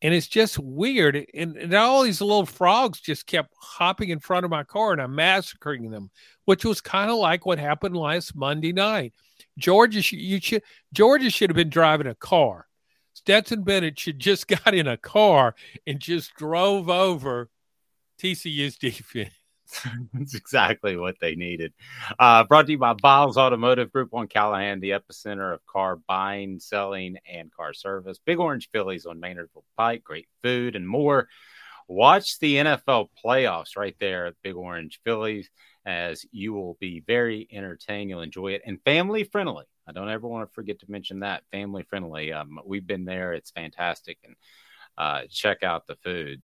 And 0.00 0.14
it's 0.14 0.28
just 0.28 0.60
weird. 0.60 1.26
And, 1.34 1.56
and 1.56 1.74
all 1.74 2.04
these 2.04 2.20
little 2.20 2.46
frogs 2.46 3.00
just 3.00 3.26
kept 3.26 3.52
hopping 3.58 4.10
in 4.10 4.20
front 4.20 4.44
of 4.44 4.50
my 4.50 4.62
car 4.62 4.92
and 4.92 5.02
I'm 5.02 5.16
massacring 5.16 5.90
them, 5.90 6.08
which 6.44 6.64
was 6.64 6.80
kind 6.80 7.10
of 7.10 7.16
like 7.16 7.46
what 7.46 7.58
happened 7.58 7.96
last 7.96 8.36
Monday 8.36 8.72
night. 8.72 9.12
Georgia, 9.58 10.02
you 10.14 10.40
should, 10.40 10.62
Georgia 10.92 11.30
should 11.30 11.50
have 11.50 11.56
been 11.56 11.70
driving 11.70 12.06
a 12.06 12.14
car. 12.14 12.66
Stetson 13.14 13.62
Bennett 13.62 13.98
should 13.98 14.18
just 14.18 14.46
got 14.64 14.74
in 14.74 14.86
a 14.86 14.96
car 14.96 15.54
and 15.86 16.00
just 16.00 16.34
drove 16.34 16.88
over 16.88 17.50
TCU's 18.20 18.76
defense. 18.78 19.30
That's 20.12 20.34
exactly 20.34 20.96
what 20.96 21.16
they 21.20 21.34
needed. 21.34 21.72
Uh, 22.18 22.44
brought 22.44 22.66
to 22.66 22.72
you 22.72 22.78
by 22.78 22.94
Viles 23.00 23.36
Automotive 23.36 23.92
Group 23.92 24.10
on 24.12 24.28
Callahan, 24.28 24.78
the 24.78 24.90
epicenter 24.90 25.52
of 25.52 25.66
car 25.66 25.96
buying, 25.96 26.60
selling, 26.60 27.16
and 27.28 27.52
car 27.52 27.72
service. 27.72 28.20
Big 28.24 28.38
Orange 28.38 28.70
Phillies 28.70 29.06
on 29.06 29.20
Maynardville 29.20 29.64
Pike, 29.76 30.04
great 30.04 30.28
food 30.42 30.76
and 30.76 30.88
more. 30.88 31.28
Watch 31.88 32.38
the 32.38 32.56
NFL 32.56 33.08
playoffs 33.24 33.76
right 33.76 33.96
there 33.98 34.26
at 34.26 34.34
Big 34.42 34.54
Orange 34.54 35.00
Phillies 35.04 35.50
as 35.86 36.26
you 36.32 36.52
will 36.52 36.76
be 36.80 37.02
very 37.06 37.48
entertained. 37.50 38.10
You'll 38.10 38.20
enjoy 38.20 38.48
it 38.48 38.62
and 38.66 38.82
family 38.82 39.24
friendly. 39.24 39.64
I 39.88 39.92
don't 39.92 40.10
ever 40.10 40.26
want 40.26 40.48
to 40.48 40.52
forget 40.52 40.80
to 40.80 40.90
mention 40.90 41.20
that 41.20 41.44
family 41.52 41.84
friendly. 41.84 42.32
Um, 42.32 42.58
we've 42.66 42.86
been 42.86 43.04
there, 43.04 43.32
it's 43.32 43.52
fantastic. 43.52 44.18
And 44.24 44.34
uh, 44.98 45.22
check 45.30 45.62
out 45.62 45.86
the 45.86 45.96
food. 45.96 46.42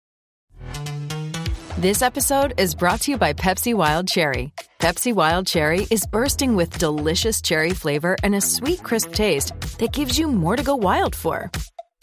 This 1.78 2.02
episode 2.02 2.56
is 2.58 2.74
brought 2.74 3.02
to 3.02 3.12
you 3.12 3.18
by 3.18 3.34
Pepsi 3.34 3.76
Wild 3.76 4.08
Cherry. 4.08 4.52
Pepsi 4.80 5.14
Wild 5.14 5.46
Cherry 5.46 5.86
is 5.92 6.08
bursting 6.08 6.56
with 6.56 6.80
delicious 6.80 7.40
cherry 7.40 7.70
flavor 7.70 8.16
and 8.24 8.34
a 8.34 8.42
sweet, 8.42 8.82
crisp 8.82 9.14
taste 9.14 9.54
that 9.78 9.94
gives 9.94 10.18
you 10.18 10.28
more 10.28 10.56
to 10.56 10.64
go 10.64 10.76
wild 10.76 11.16
for. 11.16 11.52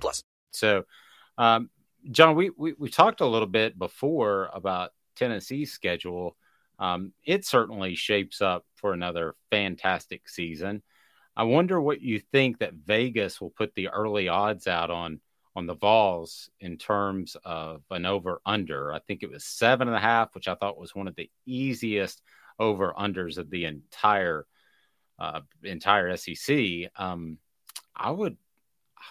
plus. 0.00 0.22
So, 0.50 0.84
um, 1.36 1.70
John, 2.10 2.34
we, 2.34 2.50
we, 2.56 2.74
we 2.78 2.88
talked 2.88 3.20
a 3.20 3.26
little 3.26 3.48
bit 3.48 3.78
before 3.78 4.50
about 4.52 4.90
Tennessee's 5.16 5.72
schedule. 5.72 6.36
Um, 6.78 7.12
it 7.24 7.44
certainly 7.44 7.94
shapes 7.94 8.40
up 8.40 8.64
for 8.76 8.92
another 8.92 9.34
fantastic 9.50 10.28
season. 10.28 10.82
I 11.36 11.44
wonder 11.44 11.80
what 11.80 12.00
you 12.00 12.20
think 12.20 12.58
that 12.58 12.74
Vegas 12.74 13.40
will 13.40 13.50
put 13.50 13.74
the 13.74 13.88
early 13.88 14.28
odds 14.28 14.66
out 14.66 14.90
on 14.90 15.20
on 15.54 15.66
the 15.66 15.74
Vols 15.74 16.50
in 16.60 16.76
terms 16.78 17.36
of 17.44 17.82
an 17.90 18.06
over 18.06 18.40
under. 18.46 18.92
I 18.92 19.00
think 19.00 19.24
it 19.24 19.30
was 19.30 19.44
seven 19.44 19.88
and 19.88 19.96
a 19.96 20.00
half, 20.00 20.32
which 20.34 20.46
I 20.46 20.54
thought 20.54 20.78
was 20.78 20.94
one 20.94 21.08
of 21.08 21.16
the 21.16 21.30
easiest 21.46 22.22
over 22.60 22.92
unders 22.96 23.38
of 23.38 23.50
the 23.50 23.64
entire 23.64 24.46
uh, 25.18 25.40
entire 25.64 26.16
SEC. 26.16 26.90
Um, 26.96 27.38
I 27.94 28.10
would 28.10 28.36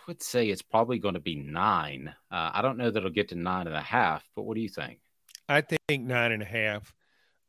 would 0.08 0.22
say 0.24 0.50
it's 0.50 0.62
probably 0.62 1.00
going 1.00 1.16
to 1.16 1.20
be 1.20 1.36
nine. 1.36 2.14
Uh, 2.32 2.52
I 2.54 2.62
don't 2.62 2.78
know 2.78 2.90
that 2.92 2.98
it'll 2.98 3.10
get 3.10 3.30
to 3.30 3.36
nine 3.36 3.68
and 3.68 3.76
a 3.76 3.82
half, 3.82 4.24
but 4.36 4.44
what 4.44 4.56
do 4.56 4.62
you 4.62 4.70
think? 4.70 5.00
I 5.50 5.62
think 5.62 6.04
nine 6.04 6.32
and 6.32 6.44
a 6.44 6.46
half. 6.46 6.94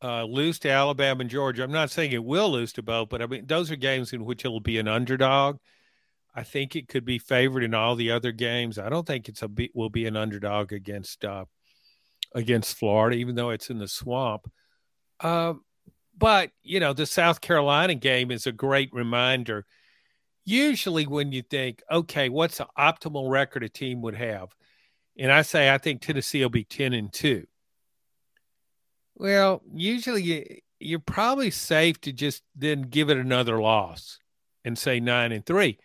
uh, 0.02 0.25
lose 0.25 0.59
to 0.61 0.71
Alabama 0.71 1.23
and 1.23 1.31
Georgia. 1.31 1.64
I'm 1.64 1.73
not 1.73 1.90
saying 1.90 2.12
it 2.12 2.25
will 2.25 2.50
lose 2.50 2.73
to 2.75 2.83
both, 2.83 3.09
but 3.09 3.23
I 3.23 3.26
mean 3.26 3.47
those 3.47 3.71
are 3.71 3.76
games 3.76 4.12
in 4.12 4.25
which 4.25 4.45
it'll 4.45 4.61
be 4.61 4.78
an 4.78 4.88
underdog. 4.88 5.59
I 6.35 6.45
think 6.45 6.76
it 6.76 6.88
could 6.88 7.05
be 7.05 7.19
favored 7.19 7.64
in 7.64 7.75
all 7.75 7.97
the 7.97 8.12
other 8.12 8.31
games. 8.33 8.78
I 8.78 8.88
don't 8.88 9.07
think 9.07 9.28
it's 9.28 9.43
a 9.43 9.50
will 9.75 9.90
be 9.90 10.07
an 10.07 10.17
underdog 10.17 10.73
against 10.73 11.25
uh, 11.25 11.47
against 12.35 12.76
Florida, 12.78 13.17
even 13.17 13.35
though 13.35 13.50
it's 13.50 13.71
in 13.71 13.78
the 13.78 13.88
swamp. 13.88 14.50
Uh, 15.21 15.55
but 16.17 16.50
you 16.62 16.78
know, 16.81 16.93
the 16.93 17.07
South 17.07 17.40
Carolina 17.40 17.95
game 17.95 18.31
is 18.31 18.47
a 18.47 18.52
great 18.52 18.90
reminder. 18.93 19.67
Usually, 20.49 21.07
when 21.07 21.31
you 21.31 21.43
think, 21.43 21.83
okay, 21.90 22.31
what's 22.31 22.57
the 22.57 22.67
optimal 22.78 23.31
record 23.31 23.62
a 23.62 23.69
team 23.69 24.00
would 24.00 24.14
have, 24.14 24.49
and 25.19 25.31
I 25.31 25.43
say 25.43 25.69
I 25.69 25.76
think 25.76 26.00
Tennessee 26.00 26.40
will 26.40 26.49
be 26.49 26.64
ten 26.64 26.95
and 26.95 27.12
two. 27.12 27.47
Well, 29.14 29.61
usually 29.71 30.23
you, 30.23 30.45
you're 30.81 31.00
probably 31.00 31.50
safe 31.50 32.00
to 32.00 32.14
just 32.14 32.45
then 32.57 32.81
give 32.81 33.11
it 33.11 33.19
another 33.19 33.61
loss 33.61 34.21
and 34.64 34.78
say 34.78 35.00
nine 35.00 35.33
and 35.33 35.45
three. 35.45 35.76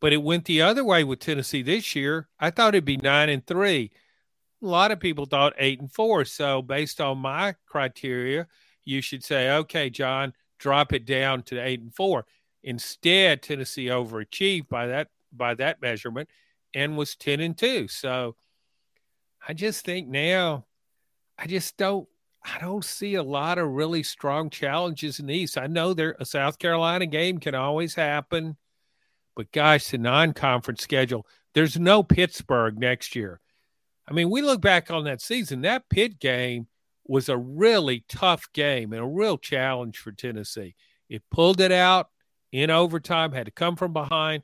But 0.00 0.12
it 0.12 0.24
went 0.24 0.46
the 0.46 0.62
other 0.62 0.84
way 0.84 1.04
with 1.04 1.20
Tennessee 1.20 1.62
this 1.62 1.94
year. 1.94 2.28
I 2.40 2.50
thought 2.50 2.74
it'd 2.74 2.84
be 2.84 2.96
nine 2.96 3.28
and 3.28 3.46
three. 3.46 3.92
A 4.64 4.66
lot 4.66 4.90
of 4.90 4.98
people 4.98 5.26
thought 5.26 5.54
eight 5.58 5.78
and 5.78 5.92
four. 5.92 6.24
So 6.24 6.60
based 6.60 7.00
on 7.00 7.18
my 7.18 7.54
criteria, 7.66 8.48
you 8.84 9.00
should 9.00 9.22
say, 9.22 9.48
okay, 9.48 9.90
John, 9.90 10.32
drop 10.58 10.92
it 10.92 11.04
down 11.04 11.44
to 11.44 11.60
eight 11.60 11.80
and 11.80 11.94
four. 11.94 12.26
Instead, 12.64 13.42
Tennessee 13.42 13.86
overachieved 13.86 14.68
by 14.68 14.86
that 14.86 15.08
by 15.32 15.54
that 15.54 15.80
measurement 15.80 16.28
and 16.74 16.96
was 16.96 17.16
ten 17.16 17.40
and 17.40 17.56
two. 17.56 17.88
So 17.88 18.36
I 19.46 19.54
just 19.54 19.84
think 19.84 20.08
now 20.08 20.66
I 21.38 21.46
just 21.46 21.76
don't 21.76 22.08
I 22.44 22.58
don't 22.58 22.84
see 22.84 23.14
a 23.14 23.22
lot 23.22 23.58
of 23.58 23.68
really 23.68 24.02
strong 24.02 24.50
challenges 24.50 25.20
in 25.20 25.26
the 25.26 25.34
East. 25.34 25.56
I 25.56 25.66
know 25.66 25.94
there 25.94 26.16
a 26.18 26.24
South 26.24 26.58
Carolina 26.58 27.06
game 27.06 27.38
can 27.38 27.54
always 27.54 27.94
happen, 27.94 28.56
but 29.36 29.52
gosh, 29.52 29.88
the 29.88 29.98
non-conference 29.98 30.82
schedule. 30.82 31.26
There's 31.54 31.78
no 31.78 32.02
Pittsburgh 32.02 32.78
next 32.78 33.14
year. 33.14 33.40
I 34.08 34.12
mean, 34.12 34.30
we 34.30 34.42
look 34.42 34.60
back 34.60 34.90
on 34.90 35.04
that 35.04 35.20
season. 35.20 35.62
That 35.62 35.88
Pitt 35.88 36.18
game 36.18 36.66
was 37.06 37.28
a 37.28 37.36
really 37.36 38.04
tough 38.08 38.48
game 38.52 38.92
and 38.92 39.02
a 39.02 39.06
real 39.06 39.38
challenge 39.38 39.98
for 39.98 40.12
Tennessee. 40.12 40.74
It 41.08 41.22
pulled 41.30 41.60
it 41.60 41.72
out 41.72 42.08
in 42.52 42.70
overtime, 42.70 43.32
had 43.32 43.46
to 43.46 43.52
come 43.52 43.76
from 43.76 43.92
behind. 43.92 44.42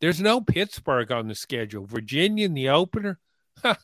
There's 0.00 0.20
no 0.20 0.40
Pittsburgh 0.40 1.10
on 1.12 1.28
the 1.28 1.34
schedule. 1.34 1.86
Virginia 1.86 2.46
in 2.46 2.54
the 2.54 2.70
opener. 2.70 3.18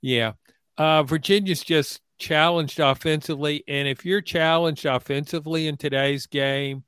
yeah. 0.00 0.32
Uh, 0.78 1.02
Virginia's 1.02 1.62
just 1.62 2.00
challenged 2.18 2.80
offensively. 2.80 3.64
And 3.66 3.88
if 3.88 4.04
you're 4.04 4.20
challenged 4.20 4.86
offensively 4.86 5.66
in 5.66 5.76
today's 5.76 6.26
game, 6.26 6.84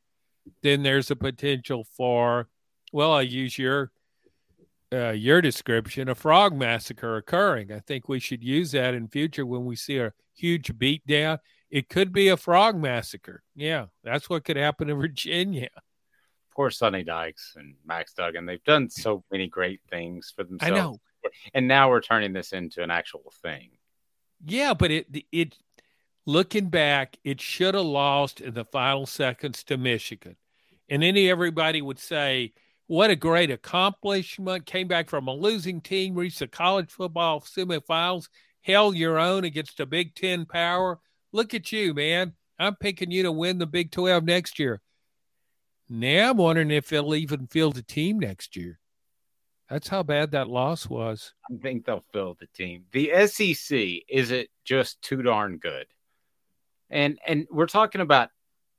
then 0.63 0.83
there's 0.83 1.11
a 1.11 1.17
potential 1.17 1.85
for, 1.97 2.49
well, 2.93 3.13
I 3.13 3.23
use 3.23 3.59
your 3.59 3.91
uh, 4.91 5.11
your 5.11 5.43
description, 5.43 6.09
a 6.09 6.15
frog 6.15 6.57
massacre 6.57 7.19
occurring. 7.19 7.71
I 7.71 7.81
think 7.81 8.09
we 8.09 8.21
should 8.21 8.43
use 8.43 8.73
that 8.73 8.95
in 8.95 9.07
future 9.09 9.45
when 9.45 9.67
we 9.67 9.77
see 9.77 9.99
a 9.99 10.15
huge 10.35 10.73
beatdown. 10.79 11.39
It 11.71 11.89
could 11.89 12.13
be 12.13 12.29
a 12.29 12.37
frog 12.37 12.77
massacre. 12.77 13.43
Yeah, 13.55 13.87
that's 14.03 14.31
what 14.31 14.45
could 14.45 14.57
happen 14.57 14.89
in 14.89 14.97
Virginia. 15.01 15.69
Poor 16.55 16.71
Sonny 16.71 17.05
Dykes 17.05 17.55
and 17.57 17.75
Max 17.87 18.13
Duggan. 18.15 18.47
They've 18.47 18.65
done 18.65 18.91
so 18.91 19.23
many 19.31 19.47
great 19.47 19.81
things 19.91 20.33
for 20.35 20.45
themselves. 20.45 20.73
I 20.73 20.75
know. 20.75 20.99
And 21.55 21.69
now 21.69 21.91
we're 21.91 22.01
turning 22.01 22.33
this 22.33 22.53
into 22.53 22.83
an 22.83 22.91
actual 22.91 23.33
thing. 23.43 23.71
Yeah, 24.45 24.75
but 24.75 24.91
it 24.91 25.07
it 25.31 25.57
looking 26.27 26.69
back, 26.69 27.19
it 27.25 27.41
should 27.41 27.75
have 27.75 27.85
lost 27.85 28.41
in 28.41 28.55
the 28.55 28.65
final 28.65 29.07
seconds 29.07 29.65
to 29.65 29.77
Michigan. 29.77 30.37
And 30.89 31.03
then 31.03 31.17
everybody 31.17 31.83
would 31.83 31.99
say, 31.99 32.53
what 32.87 33.11
a 33.11 33.17
great 33.17 33.51
accomplishment. 33.51 34.67
Came 34.67 34.89
back 34.89 35.09
from 35.09 35.29
a 35.29 35.35
losing 35.35 35.81
team, 35.81 36.15
reached 36.15 36.39
the 36.39 36.47
college 36.47 36.91
football 36.91 37.41
semifinals, 37.41 38.29
held 38.63 38.97
your 38.97 39.19
own 39.19 39.45
against 39.45 39.81
a 39.81 39.87
Big 39.87 40.15
Ten 40.15 40.47
power. 40.47 40.99
Look 41.33 41.55
at 41.55 41.73
you, 41.73 41.95
man. 41.95 42.35
I'm 42.59 42.77
picking 42.77 43.11
you 43.11 43.23
to 43.25 43.33
win 43.33 43.59
the 43.59 43.67
Big 43.67 43.91
12 43.91 44.25
next 44.25 44.59
year. 44.59 44.81
Now 45.89 46.31
I'm 46.31 46.37
wondering 46.37 46.71
if 46.71 46.89
they'll 46.89 47.15
even 47.15 47.47
field 47.47 47.77
the 47.77 47.83
team 47.83 48.19
next 48.19 48.57
year. 48.57 48.79
That's 49.71 49.89
how 49.89 50.03
bad 50.03 50.33
that 50.33 50.49
loss 50.49 50.89
was. 50.89 51.35
I 51.51 51.57
think 51.61 51.85
they'll 51.85 52.05
fill 52.13 52.37
the 52.39 52.47
team. 52.49 52.85
The 52.93 53.27
SEC 53.27 53.79
is 54.09 54.31
it 54.31 54.49
just 54.65 55.01
too 55.03 55.23
darn 55.23 55.59
good? 55.59 55.87
And 56.91 57.19
and 57.27 57.47
we're 57.51 57.67
talking 57.67 58.01
about 58.01 58.31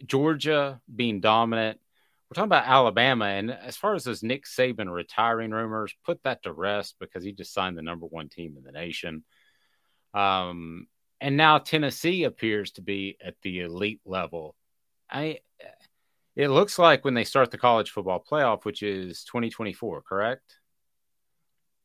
Georgia 0.06 0.82
being 0.94 1.20
dominant 1.20 1.80
we're 2.30 2.36
talking 2.36 2.50
about 2.50 2.68
Alabama, 2.68 3.26
and 3.26 3.50
as 3.50 3.76
far 3.76 3.96
as 3.96 4.04
those 4.04 4.22
Nick 4.22 4.46
Saban 4.46 4.94
retiring 4.94 5.50
rumors, 5.50 5.96
put 6.06 6.22
that 6.24 6.44
to 6.44 6.54
rest 6.54 6.96
because 7.00 7.24
he 7.24 7.32
just 7.32 7.54
signed 7.54 7.76
the 7.76 7.82
number 7.82 8.06
one 8.06 8.30
team 8.30 8.56
in 8.56 8.64
the 8.64 8.72
nation. 8.72 9.24
Um, 10.14 10.86
and 11.22 11.38
now 11.38 11.58
Tennessee 11.58 12.24
appears 12.24 12.72
to 12.72 12.82
be 12.82 13.18
at 13.24 13.36
the 13.42 13.62
elite 13.62 14.02
level. 14.06 14.56
I, 15.10 15.40
it 16.36 16.50
looks 16.50 16.80
like 16.80 17.04
when 17.04 17.14
they 17.14 17.24
start 17.24 17.52
the 17.52 17.58
college 17.58 17.92
football 17.92 18.24
playoff, 18.24 18.64
which 18.64 18.84
is 18.84 19.24
2024, 19.26 20.02
correct? 20.02 20.60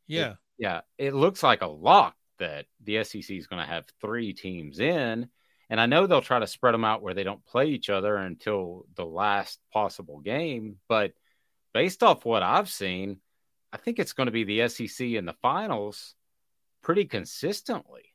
Yeah, 0.06 0.32
it, 0.32 0.36
yeah. 0.58 0.80
It 0.98 1.14
looks 1.14 1.42
like 1.42 1.62
a 1.62 1.66
lock 1.66 2.14
that 2.38 2.66
the 2.82 3.02
SEC 3.04 3.30
is 3.30 3.46
going 3.46 3.62
to 3.62 3.68
have 3.68 3.86
three 4.00 4.32
teams 4.32 4.78
in 4.78 5.28
and 5.70 5.80
I 5.80 5.86
know 5.86 6.06
they'll 6.06 6.20
try 6.20 6.38
to 6.38 6.46
spread 6.46 6.74
them 6.74 6.84
out 6.84 7.02
where 7.02 7.14
they 7.14 7.24
don't 7.24 7.44
play 7.44 7.66
each 7.66 7.88
other 7.90 8.16
until 8.16 8.86
the 8.94 9.04
last 9.04 9.58
possible 9.72 10.20
game. 10.20 10.76
But 10.88 11.12
based 11.72 12.02
off 12.02 12.24
what 12.24 12.42
I've 12.42 12.68
seen, 12.68 13.18
I 13.72 13.78
think 13.78 13.98
it's 13.98 14.12
going 14.12 14.26
to 14.26 14.32
be 14.32 14.44
the 14.44 14.68
SEC 14.68 15.06
in 15.06 15.24
the 15.24 15.34
finals 15.42 16.14
pretty 16.82 17.06
consistently. 17.06 18.13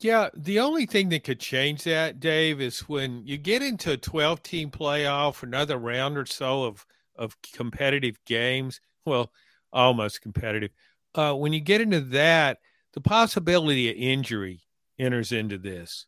Yeah, 0.00 0.28
the 0.34 0.60
only 0.60 0.86
thing 0.86 1.08
that 1.08 1.24
could 1.24 1.40
change 1.40 1.82
that, 1.84 2.20
Dave, 2.20 2.60
is 2.60 2.80
when 2.80 3.26
you 3.26 3.36
get 3.36 3.62
into 3.62 3.92
a 3.92 3.96
12 3.96 4.42
team 4.42 4.70
playoff, 4.70 5.42
another 5.42 5.76
round 5.76 6.16
or 6.16 6.26
so 6.26 6.64
of, 6.64 6.86
of 7.16 7.36
competitive 7.52 8.16
games. 8.24 8.80
Well, 9.04 9.32
almost 9.72 10.22
competitive. 10.22 10.70
Uh, 11.14 11.34
when 11.34 11.52
you 11.52 11.60
get 11.60 11.80
into 11.80 12.00
that, 12.00 12.58
the 12.92 13.00
possibility 13.00 13.90
of 13.90 13.96
injury 13.96 14.60
enters 14.98 15.32
into 15.32 15.58
this. 15.58 16.06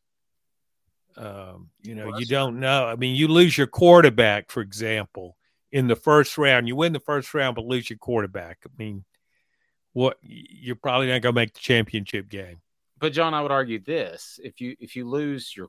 Um, 1.16 1.70
you 1.82 1.96
know, 1.96 2.16
you 2.16 2.26
don't 2.26 2.60
know. 2.60 2.86
I 2.86 2.94
mean, 2.94 3.16
you 3.16 3.26
lose 3.26 3.58
your 3.58 3.66
quarterback, 3.66 4.50
for 4.50 4.60
example, 4.60 5.36
in 5.72 5.88
the 5.88 5.96
first 5.96 6.38
round. 6.38 6.68
You 6.68 6.76
win 6.76 6.92
the 6.92 7.00
first 7.00 7.34
round, 7.34 7.56
but 7.56 7.64
lose 7.64 7.90
your 7.90 7.98
quarterback. 7.98 8.58
I 8.64 8.70
mean, 8.78 9.04
what 9.92 10.16
you're 10.22 10.76
probably 10.76 11.08
not 11.08 11.22
going 11.22 11.34
to 11.34 11.40
make 11.40 11.54
the 11.54 11.60
championship 11.60 12.28
game. 12.28 12.60
But 13.00 13.14
John, 13.14 13.34
I 13.34 13.40
would 13.40 13.50
argue 13.50 13.80
this: 13.82 14.38
if 14.42 14.60
you 14.60 14.76
if 14.78 14.94
you 14.94 15.08
lose 15.08 15.54
your 15.56 15.68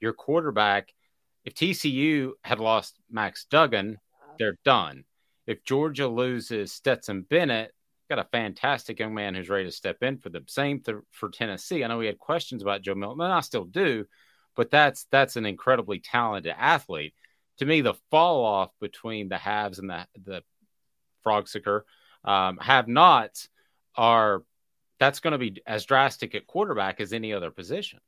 your 0.00 0.12
quarterback, 0.12 0.92
if 1.44 1.54
TCU 1.54 2.32
had 2.42 2.58
lost 2.58 2.98
Max 3.10 3.46
Duggan, 3.46 3.98
they're 4.38 4.58
done. 4.64 5.04
If 5.46 5.62
Georgia 5.64 6.08
loses 6.08 6.72
Stetson 6.72 7.22
Bennett, 7.22 7.72
got 8.10 8.18
a 8.18 8.24
fantastic 8.24 8.98
young 8.98 9.14
man 9.14 9.34
who's 9.34 9.48
ready 9.48 9.64
to 9.64 9.72
step 9.72 10.02
in 10.02 10.18
for 10.18 10.28
them. 10.28 10.44
Same 10.48 10.80
th- 10.80 10.98
for 11.12 11.28
Tennessee. 11.28 11.84
I 11.84 11.88
know 11.88 11.98
we 11.98 12.06
had 12.06 12.18
questions 12.18 12.62
about 12.62 12.82
Joe 12.82 12.96
Milton, 12.96 13.22
and 13.22 13.32
I 13.32 13.40
still 13.40 13.64
do, 13.64 14.06
but 14.56 14.70
that's 14.70 15.06
that's 15.10 15.36
an 15.36 15.46
incredibly 15.46 16.00
talented 16.00 16.54
athlete. 16.58 17.14
To 17.58 17.64
me, 17.64 17.80
the 17.80 17.94
fall 18.10 18.44
off 18.44 18.70
between 18.80 19.28
the 19.28 19.38
haves 19.38 19.78
and 19.78 19.88
the 19.88 20.06
the 20.24 20.42
frogsicker 21.24 21.82
um, 22.24 22.58
have 22.58 22.88
nots 22.88 23.48
are 23.96 24.42
that's 24.98 25.20
going 25.20 25.32
to 25.32 25.38
be 25.38 25.62
as 25.66 25.84
drastic 25.84 26.34
at 26.34 26.46
quarterback 26.46 27.00
as 27.00 27.12
any 27.12 27.32
other 27.32 27.50
position. 27.50 28.00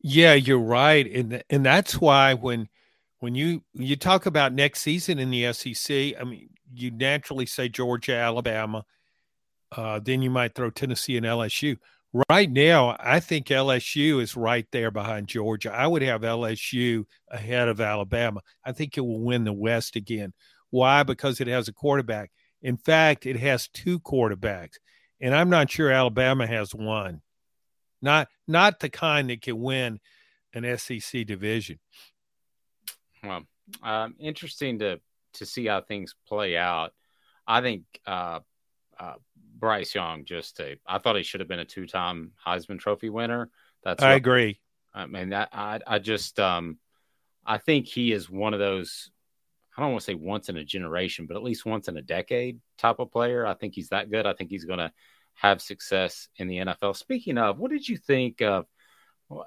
Yeah, 0.00 0.34
you're 0.34 0.58
right, 0.58 1.10
and 1.10 1.42
and 1.50 1.64
that's 1.64 2.00
why 2.00 2.34
when 2.34 2.68
when 3.20 3.34
you 3.34 3.62
you 3.72 3.96
talk 3.96 4.26
about 4.26 4.52
next 4.52 4.82
season 4.82 5.18
in 5.18 5.30
the 5.30 5.52
SEC, 5.52 6.14
I 6.20 6.24
mean, 6.24 6.50
you 6.72 6.90
naturally 6.90 7.46
say 7.46 7.68
Georgia, 7.68 8.14
Alabama. 8.14 8.84
Uh, 9.72 9.98
then 9.98 10.22
you 10.22 10.30
might 10.30 10.54
throw 10.54 10.70
Tennessee 10.70 11.16
and 11.16 11.26
LSU. 11.26 11.76
Right 12.30 12.50
now, 12.50 12.96
I 13.00 13.20
think 13.20 13.48
LSU 13.48 14.22
is 14.22 14.36
right 14.36 14.66
there 14.70 14.90
behind 14.90 15.26
Georgia. 15.26 15.72
I 15.72 15.86
would 15.86 16.02
have 16.02 16.22
LSU 16.22 17.04
ahead 17.30 17.68
of 17.68 17.80
Alabama. 17.80 18.40
I 18.64 18.72
think 18.72 18.96
it 18.96 19.02
will 19.02 19.20
win 19.20 19.44
the 19.44 19.52
West 19.52 19.96
again. 19.96 20.32
Why? 20.70 21.02
Because 21.02 21.40
it 21.40 21.46
has 21.48 21.68
a 21.68 21.72
quarterback. 21.72 22.30
In 22.62 22.76
fact, 22.76 23.26
it 23.26 23.36
has 23.36 23.68
two 23.68 24.00
quarterbacks, 24.00 24.76
and 25.20 25.34
I'm 25.34 25.50
not 25.50 25.70
sure 25.70 25.90
Alabama 25.90 26.46
has 26.46 26.74
one. 26.74 27.22
Not 28.02 28.28
not 28.46 28.80
the 28.80 28.88
kind 28.88 29.30
that 29.30 29.42
can 29.42 29.60
win 29.60 30.00
an 30.54 30.76
SEC 30.78 31.26
division. 31.26 31.78
Well, 33.22 33.42
um, 33.82 34.14
interesting 34.18 34.78
to 34.80 35.00
to 35.34 35.46
see 35.46 35.66
how 35.66 35.80
things 35.80 36.14
play 36.28 36.56
out. 36.56 36.92
I 37.46 37.60
think 37.60 37.82
uh, 38.06 38.40
uh, 38.98 39.14
Bryce 39.58 39.94
Young 39.94 40.24
just 40.24 40.58
a. 40.60 40.76
I 40.86 40.98
thought 40.98 41.16
he 41.16 41.22
should 41.22 41.40
have 41.40 41.48
been 41.48 41.58
a 41.58 41.64
two-time 41.64 42.32
Heisman 42.46 42.78
Trophy 42.78 43.08
winner. 43.10 43.50
That's 43.84 44.02
I 44.02 44.10
what- 44.10 44.16
agree. 44.16 44.60
I 44.94 45.06
mean, 45.06 45.30
that 45.30 45.50
I 45.52 45.80
I 45.86 45.98
just 45.98 46.40
um, 46.40 46.78
I 47.44 47.58
think 47.58 47.86
he 47.86 48.12
is 48.12 48.30
one 48.30 48.54
of 48.54 48.60
those. 48.60 49.10
I 49.76 49.82
don't 49.82 49.92
want 49.92 50.00
to 50.02 50.06
say 50.06 50.14
once 50.14 50.48
in 50.48 50.56
a 50.56 50.64
generation, 50.64 51.26
but 51.26 51.36
at 51.36 51.42
least 51.42 51.66
once 51.66 51.88
in 51.88 51.96
a 51.96 52.02
decade 52.02 52.60
type 52.78 52.98
of 52.98 53.12
player. 53.12 53.46
I 53.46 53.54
think 53.54 53.74
he's 53.74 53.90
that 53.90 54.10
good. 54.10 54.26
I 54.26 54.32
think 54.32 54.50
he's 54.50 54.64
going 54.64 54.78
to 54.78 54.92
have 55.34 55.60
success 55.60 56.28
in 56.36 56.48
the 56.48 56.58
NFL. 56.58 56.96
Speaking 56.96 57.36
of, 57.36 57.58
what 57.58 57.70
did 57.70 57.86
you 57.86 57.98
think 57.98 58.40
of 58.40 58.66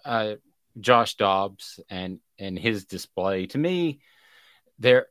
uh, 0.06 0.36
Josh 0.80 1.15
Dobbs 1.15 1.80
and 1.89 2.20
and 2.38 2.58
his 2.60 2.86
display? 2.86 3.48
To 3.48 3.58
me, 3.58 4.02
there 4.78 5.08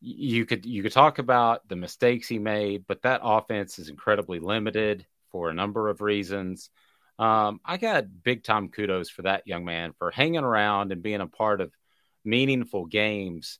you 0.00 0.46
could 0.46 0.64
you 0.64 0.82
could 0.82 0.92
talk 0.92 1.18
about 1.18 1.68
the 1.68 1.76
mistakes 1.76 2.28
he 2.28 2.38
made, 2.38 2.84
but 2.86 3.02
that 3.02 3.20
offense 3.22 3.78
is 3.78 3.90
incredibly 3.90 4.38
limited 4.38 5.06
for 5.30 5.50
a 5.50 5.54
number 5.54 5.88
of 5.90 6.00
reasons. 6.00 6.70
Um, 7.18 7.60
I 7.64 7.76
got 7.76 8.22
big 8.22 8.44
time 8.44 8.68
kudos 8.68 9.10
for 9.10 9.22
that 9.22 9.46
young 9.46 9.64
man 9.64 9.92
for 9.98 10.10
hanging 10.10 10.44
around 10.44 10.92
and 10.92 11.02
being 11.02 11.20
a 11.20 11.26
part 11.26 11.60
of 11.60 11.72
meaningful 12.24 12.86
games 12.86 13.58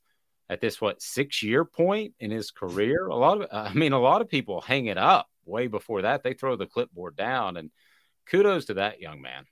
at 0.49 0.61
this 0.61 0.81
what 0.81 1.03
six 1.03 1.43
year 1.43 1.65
point 1.65 2.15
in 2.21 2.31
his 2.31 2.51
career. 2.51 3.07
A 3.07 3.17
lot 3.17 3.43
of 3.43 3.49
I 3.53 3.73
mean, 3.75 3.93
a 3.93 4.01
lot 4.01 4.23
of 4.23 4.29
people 4.29 4.61
hang 4.61 4.87
it 4.87 4.99
up 4.99 5.29
way 5.45 5.67
before 5.67 6.03
that. 6.03 6.23
They 6.23 6.35
throw 6.35 6.57
the 6.57 6.67
clipboard 6.67 7.17
down, 7.17 7.57
and 7.57 7.71
kudos 8.27 8.67
to 8.67 8.75
that 8.75 9.01
young 9.01 9.21
man. 9.21 9.45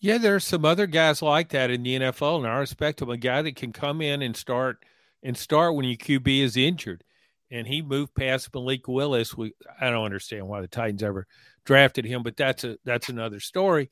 Yeah, 0.00 0.16
there's 0.16 0.44
some 0.44 0.64
other 0.64 0.86
guys 0.86 1.20
like 1.20 1.50
that 1.50 1.70
in 1.70 1.82
the 1.82 1.98
NFL, 1.98 2.38
and 2.38 2.46
I 2.46 2.58
respect 2.58 3.02
him. 3.02 3.10
A 3.10 3.18
guy 3.18 3.42
that 3.42 3.56
can 3.56 3.72
come 3.72 4.00
in 4.00 4.22
and 4.22 4.34
start 4.34 4.84
and 5.22 5.36
start 5.36 5.74
when 5.74 5.84
your 5.84 5.98
QB 5.98 6.40
is 6.40 6.56
injured, 6.56 7.04
and 7.50 7.66
he 7.66 7.82
moved 7.82 8.14
past 8.14 8.54
Malik 8.54 8.88
Willis. 8.88 9.36
We 9.36 9.52
I 9.80 9.90
don't 9.90 10.04
understand 10.04 10.48
why 10.48 10.62
the 10.62 10.68
Titans 10.68 11.02
ever 11.02 11.26
drafted 11.64 12.06
him, 12.06 12.22
but 12.22 12.36
that's 12.36 12.64
a 12.64 12.78
that's 12.84 13.10
another 13.10 13.40
story. 13.40 13.90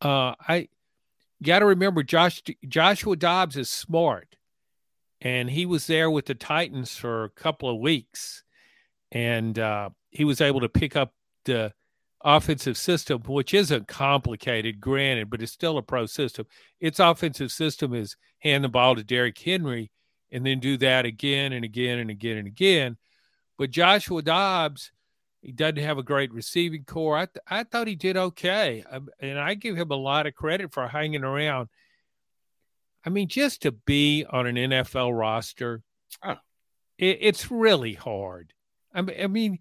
Uh, 0.00 0.34
I 0.48 0.68
got 1.42 1.58
to 1.60 1.66
remember 1.66 2.02
Josh 2.02 2.42
Joshua 2.66 3.16
Dobbs 3.16 3.56
is 3.56 3.68
smart, 3.68 4.36
and 5.20 5.50
he 5.50 5.66
was 5.66 5.86
there 5.86 6.10
with 6.10 6.26
the 6.26 6.34
Titans 6.34 6.96
for 6.96 7.24
a 7.24 7.30
couple 7.30 7.68
of 7.68 7.80
weeks, 7.80 8.42
and 9.12 9.58
uh, 9.58 9.90
he 10.10 10.24
was 10.24 10.40
able 10.40 10.60
to 10.60 10.68
pick 10.68 10.96
up 10.96 11.12
the 11.44 11.72
offensive 12.22 12.76
system, 12.76 13.22
which 13.26 13.54
isn't 13.54 13.88
complicated, 13.88 14.80
granted, 14.80 15.30
but 15.30 15.42
it's 15.42 15.52
still 15.52 15.78
a 15.78 15.82
pro 15.82 16.06
system. 16.06 16.46
Its 16.80 17.00
offensive 17.00 17.50
system 17.50 17.94
is 17.94 18.16
hand 18.38 18.64
the 18.64 18.68
ball 18.68 18.94
to 18.94 19.02
Derrick 19.02 19.38
Henry 19.38 19.90
and 20.30 20.44
then 20.44 20.60
do 20.60 20.76
that 20.78 21.04
again 21.04 21.52
and 21.52 21.64
again 21.64 21.98
and 21.98 22.10
again 22.10 22.36
and 22.36 22.46
again. 22.46 22.96
But 23.58 23.70
Joshua 23.70 24.22
Dobbs, 24.22 24.92
he 25.42 25.52
doesn't 25.52 25.78
have 25.78 25.98
a 25.98 26.02
great 26.02 26.32
receiving 26.32 26.84
corps. 26.84 27.16
I, 27.16 27.26
th- 27.26 27.44
I 27.48 27.64
thought 27.64 27.88
he 27.88 27.94
did 27.94 28.16
okay. 28.16 28.84
I, 28.90 29.00
and 29.20 29.38
I 29.38 29.54
give 29.54 29.76
him 29.76 29.90
a 29.90 29.96
lot 29.96 30.26
of 30.26 30.34
credit 30.34 30.72
for 30.72 30.86
hanging 30.86 31.24
around. 31.24 31.68
I 33.04 33.10
mean, 33.10 33.28
just 33.28 33.62
to 33.62 33.72
be 33.72 34.24
on 34.28 34.46
an 34.46 34.56
NFL 34.56 35.16
roster, 35.18 35.82
Oh. 36.22 36.36
it, 36.98 37.18
it's 37.20 37.50
really 37.50 37.94
hard. 37.94 38.52
I 38.92 39.02
mean, 39.02 39.16
I 39.22 39.26
mean 39.26 39.58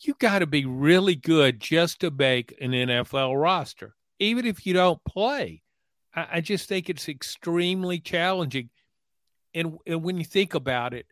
you 0.00 0.14
got 0.18 0.40
to 0.40 0.46
be 0.46 0.64
really 0.66 1.14
good 1.14 1.58
just 1.60 2.00
to 2.00 2.10
make 2.10 2.54
an 2.60 2.72
NFL 2.72 3.40
roster, 3.40 3.94
even 4.18 4.46
if 4.46 4.66
you 4.66 4.74
don't 4.74 5.02
play. 5.04 5.62
I, 6.14 6.26
I 6.34 6.40
just 6.40 6.68
think 6.68 6.90
it's 6.90 7.08
extremely 7.08 7.98
challenging. 7.98 8.70
And, 9.54 9.78
and 9.86 10.02
when 10.02 10.18
you 10.18 10.24
think 10.24 10.54
about 10.54 10.92
it, 10.92 11.06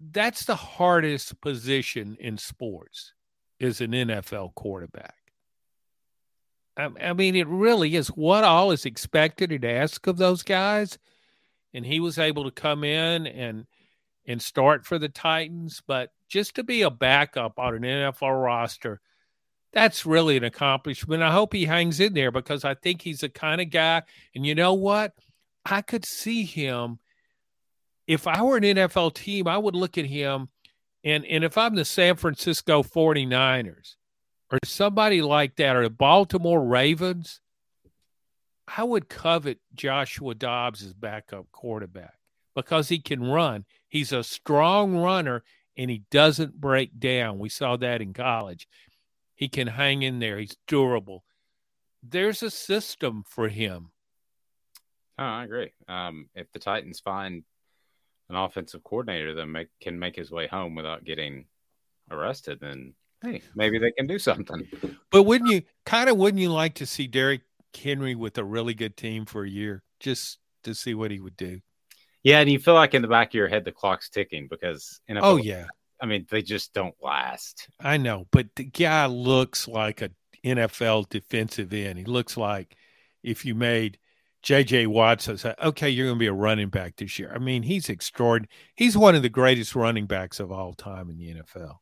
that's 0.00 0.44
the 0.44 0.56
hardest 0.56 1.40
position 1.40 2.16
in 2.18 2.38
sports 2.38 3.12
is 3.60 3.80
an 3.80 3.92
NFL 3.92 4.54
quarterback. 4.54 5.14
I, 6.76 6.88
I 7.00 7.12
mean, 7.12 7.36
it 7.36 7.48
really 7.48 7.96
is. 7.96 8.08
What 8.08 8.44
all 8.44 8.70
is 8.70 8.86
expected 8.86 9.52
and 9.52 9.64
asked 9.64 10.06
of 10.06 10.16
those 10.16 10.42
guys, 10.42 10.98
and 11.74 11.84
he 11.84 12.00
was 12.00 12.18
able 12.18 12.44
to 12.44 12.50
come 12.50 12.84
in 12.84 13.26
and 13.26 13.66
and 14.26 14.40
start 14.40 14.86
for 14.86 14.98
the 14.98 15.08
Titans, 15.08 15.82
but 15.86 16.10
just 16.28 16.54
to 16.54 16.62
be 16.62 16.82
a 16.82 16.90
backup 16.90 17.58
on 17.58 17.74
an 17.74 17.82
NFL 17.82 18.42
roster, 18.42 19.00
that's 19.72 20.06
really 20.06 20.36
an 20.36 20.44
accomplishment. 20.44 21.22
I 21.22 21.32
hope 21.32 21.52
he 21.52 21.64
hangs 21.64 21.98
in 21.98 22.14
there 22.14 22.30
because 22.30 22.64
I 22.64 22.74
think 22.74 23.02
he's 23.02 23.20
the 23.20 23.28
kind 23.28 23.60
of 23.60 23.70
guy. 23.70 24.02
And 24.34 24.46
you 24.46 24.54
know 24.54 24.74
what? 24.74 25.14
I 25.64 25.82
could 25.82 26.04
see 26.04 26.44
him. 26.44 26.98
If 28.06 28.26
I 28.26 28.42
were 28.42 28.58
an 28.58 28.64
NFL 28.64 29.14
team, 29.14 29.48
I 29.48 29.58
would 29.58 29.74
look 29.74 29.98
at 29.98 30.06
him. 30.06 30.48
And, 31.04 31.24
and 31.26 31.42
if 31.42 31.58
I'm 31.58 31.74
the 31.74 31.84
San 31.84 32.16
Francisco 32.16 32.82
49ers 32.82 33.96
or 34.52 34.58
somebody 34.64 35.22
like 35.22 35.56
that, 35.56 35.74
or 35.74 35.84
the 35.84 35.90
Baltimore 35.90 36.62
Ravens, 36.62 37.40
I 38.68 38.84
would 38.84 39.08
covet 39.08 39.58
Joshua 39.74 40.34
Dobbs 40.34 40.82
as 40.82 40.92
backup 40.92 41.50
quarterback 41.50 42.18
because 42.54 42.88
he 42.88 42.98
can 42.98 43.24
run. 43.24 43.64
He's 43.88 44.12
a 44.12 44.22
strong 44.22 44.96
runner 44.96 45.42
and 45.76 45.90
he 45.90 46.02
doesn't 46.10 46.60
break 46.60 47.00
down. 47.00 47.38
We 47.38 47.48
saw 47.48 47.76
that 47.78 48.02
in 48.02 48.12
college. 48.12 48.68
He 49.34 49.48
can 49.48 49.66
hang 49.66 50.02
in 50.02 50.18
there. 50.18 50.38
He's 50.38 50.56
durable. 50.68 51.24
There's 52.02 52.42
a 52.42 52.50
system 52.50 53.24
for 53.26 53.48
him. 53.48 53.90
Oh, 55.18 55.24
I 55.24 55.44
agree. 55.44 55.72
Um, 55.88 56.28
if 56.34 56.52
the 56.52 56.58
Titans 56.58 57.00
find 57.00 57.42
an 58.28 58.36
offensive 58.36 58.84
coordinator 58.84 59.34
that 59.34 59.46
make, 59.46 59.68
can 59.80 59.98
make 59.98 60.16
his 60.16 60.30
way 60.30 60.46
home 60.46 60.74
without 60.74 61.04
getting 61.04 61.46
arrested, 62.10 62.58
then 62.60 62.94
hey, 63.22 63.42
maybe 63.54 63.78
they 63.78 63.92
can 63.92 64.06
do 64.06 64.18
something. 64.18 64.68
But 65.10 65.22
wouldn't 65.24 65.50
you 65.50 65.62
kind 65.86 66.10
of 66.10 66.16
wouldn't 66.16 66.40
you 66.40 66.50
like 66.50 66.74
to 66.74 66.86
see 66.86 67.06
Derrick 67.06 67.42
Henry 67.80 68.14
with 68.14 68.38
a 68.38 68.44
really 68.44 68.74
good 68.74 68.96
team 68.96 69.24
for 69.26 69.44
a 69.44 69.48
year 69.48 69.82
just 70.00 70.38
to 70.64 70.74
see 70.74 70.94
what 70.94 71.10
he 71.10 71.20
would 71.20 71.36
do? 71.36 71.60
Yeah, 72.22 72.40
and 72.40 72.50
you 72.50 72.58
feel 72.58 72.74
like 72.74 72.94
in 72.94 73.02
the 73.02 73.08
back 73.08 73.28
of 73.28 73.34
your 73.34 73.48
head 73.48 73.64
the 73.64 73.72
clock's 73.72 74.08
ticking 74.08 74.46
because 74.48 75.00
NFL, 75.10 75.20
Oh 75.22 75.36
yeah, 75.36 75.66
I 76.00 76.06
mean 76.06 76.26
they 76.30 76.42
just 76.42 76.72
don't 76.72 76.94
last. 77.02 77.68
I 77.80 77.96
know, 77.96 78.26
but 78.30 78.48
the 78.56 78.64
guy 78.64 79.06
looks 79.06 79.66
like 79.66 80.02
a 80.02 80.10
NFL 80.44 81.08
defensive 81.08 81.72
end. 81.72 81.98
He 81.98 82.04
looks 82.04 82.36
like 82.36 82.76
if 83.22 83.44
you 83.44 83.54
made 83.54 83.98
J.J. 84.42 84.88
Watson 84.88 85.38
say, 85.38 85.54
"Okay, 85.62 85.88
you're 85.88 86.06
going 86.06 86.16
to 86.16 86.20
be 86.20 86.26
a 86.26 86.32
running 86.32 86.68
back 86.68 86.96
this 86.96 87.18
year." 87.18 87.32
I 87.32 87.38
mean, 87.38 87.62
he's 87.62 87.88
extraordinary. 87.88 88.50
He's 88.74 88.96
one 88.96 89.14
of 89.14 89.22
the 89.22 89.28
greatest 89.28 89.76
running 89.76 90.06
backs 90.06 90.40
of 90.40 90.50
all 90.50 90.74
time 90.74 91.10
in 91.10 91.16
the 91.16 91.34
NFL. 91.34 91.76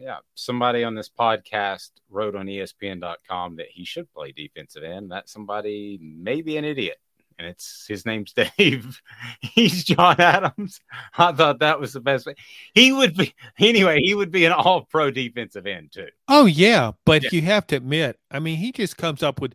Yeah, 0.00 0.18
somebody 0.34 0.84
on 0.84 0.94
this 0.94 1.08
podcast 1.10 1.90
wrote 2.10 2.34
on 2.34 2.46
ESPN.com 2.46 3.56
that 3.56 3.68
he 3.70 3.84
should 3.84 4.12
play 4.12 4.32
defensive 4.32 4.82
end. 4.82 5.10
That 5.12 5.28
somebody 5.28 5.98
may 6.02 6.40
be 6.42 6.56
an 6.56 6.64
idiot, 6.64 6.98
and 7.38 7.46
it's 7.46 7.86
his 7.86 8.06
name's 8.06 8.32
Dave. 8.58 9.00
He's 9.40 9.84
John 9.84 10.20
Adams. 10.20 10.80
I 11.16 11.32
thought 11.32 11.58
that 11.60 11.78
was 11.78 11.92
the 11.92 12.00
best. 12.00 12.26
way. 12.26 12.34
He 12.74 12.92
would 12.92 13.16
be 13.16 13.34
anyway. 13.58 14.00
He 14.02 14.14
would 14.14 14.30
be 14.30 14.44
an 14.46 14.52
All-Pro 14.52 15.10
defensive 15.10 15.66
end 15.66 15.92
too. 15.92 16.08
Oh 16.28 16.46
yeah, 16.46 16.92
but 17.04 17.24
Yeah. 17.24 17.30
you 17.32 17.42
have 17.42 17.66
to 17.68 17.76
admit, 17.76 18.18
I 18.30 18.38
mean, 18.38 18.56
he 18.56 18.72
just 18.72 18.96
comes 18.96 19.22
up 19.22 19.40
with 19.40 19.54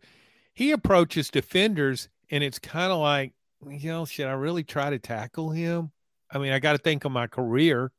he 0.54 0.71
approaches 0.71 1.30
defenders 1.30 2.10
and 2.30 2.43
it's 2.43 2.60
kind 2.60 2.91
of 2.91 3.00
like, 3.00 3.34
you 3.67 3.89
know, 3.91 4.06
should 4.06 4.28
I 4.28 4.34
really 4.34 4.63
try 4.63 4.89
to 4.91 5.00
tackle 5.00 5.50
him? 5.52 5.91
I 6.32 6.38
mean, 6.39 6.52
I 6.52 6.60
got 6.60 6.73
to 6.73 6.78
think 6.78 7.06
of 7.06 7.12
my 7.12 7.26
career. 7.28 7.91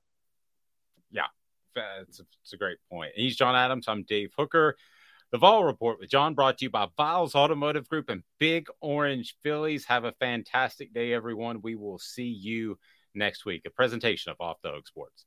It's 2.08 2.20
a, 2.20 2.24
it's 2.42 2.52
a 2.52 2.56
great 2.56 2.78
point. 2.90 3.12
He's 3.14 3.36
John 3.36 3.54
Adams. 3.54 3.86
I'm 3.88 4.04
Dave 4.04 4.30
Hooker. 4.36 4.76
The 5.30 5.38
Vol 5.38 5.64
Report 5.64 5.98
with 6.00 6.10
John 6.10 6.34
brought 6.34 6.58
to 6.58 6.64
you 6.64 6.70
by 6.70 6.88
Viles 6.96 7.34
Automotive 7.34 7.88
Group 7.88 8.08
and 8.08 8.22
Big 8.38 8.66
Orange 8.80 9.36
Phillies. 9.42 9.84
Have 9.84 10.04
a 10.04 10.12
fantastic 10.12 10.94
day, 10.94 11.12
everyone. 11.12 11.60
We 11.62 11.74
will 11.74 11.98
see 11.98 12.28
you 12.28 12.78
next 13.14 13.44
week. 13.44 13.62
A 13.66 13.70
presentation 13.70 14.32
of 14.32 14.40
Off 14.40 14.56
the 14.62 14.70
Hook 14.70 14.86
Sports. 14.88 15.26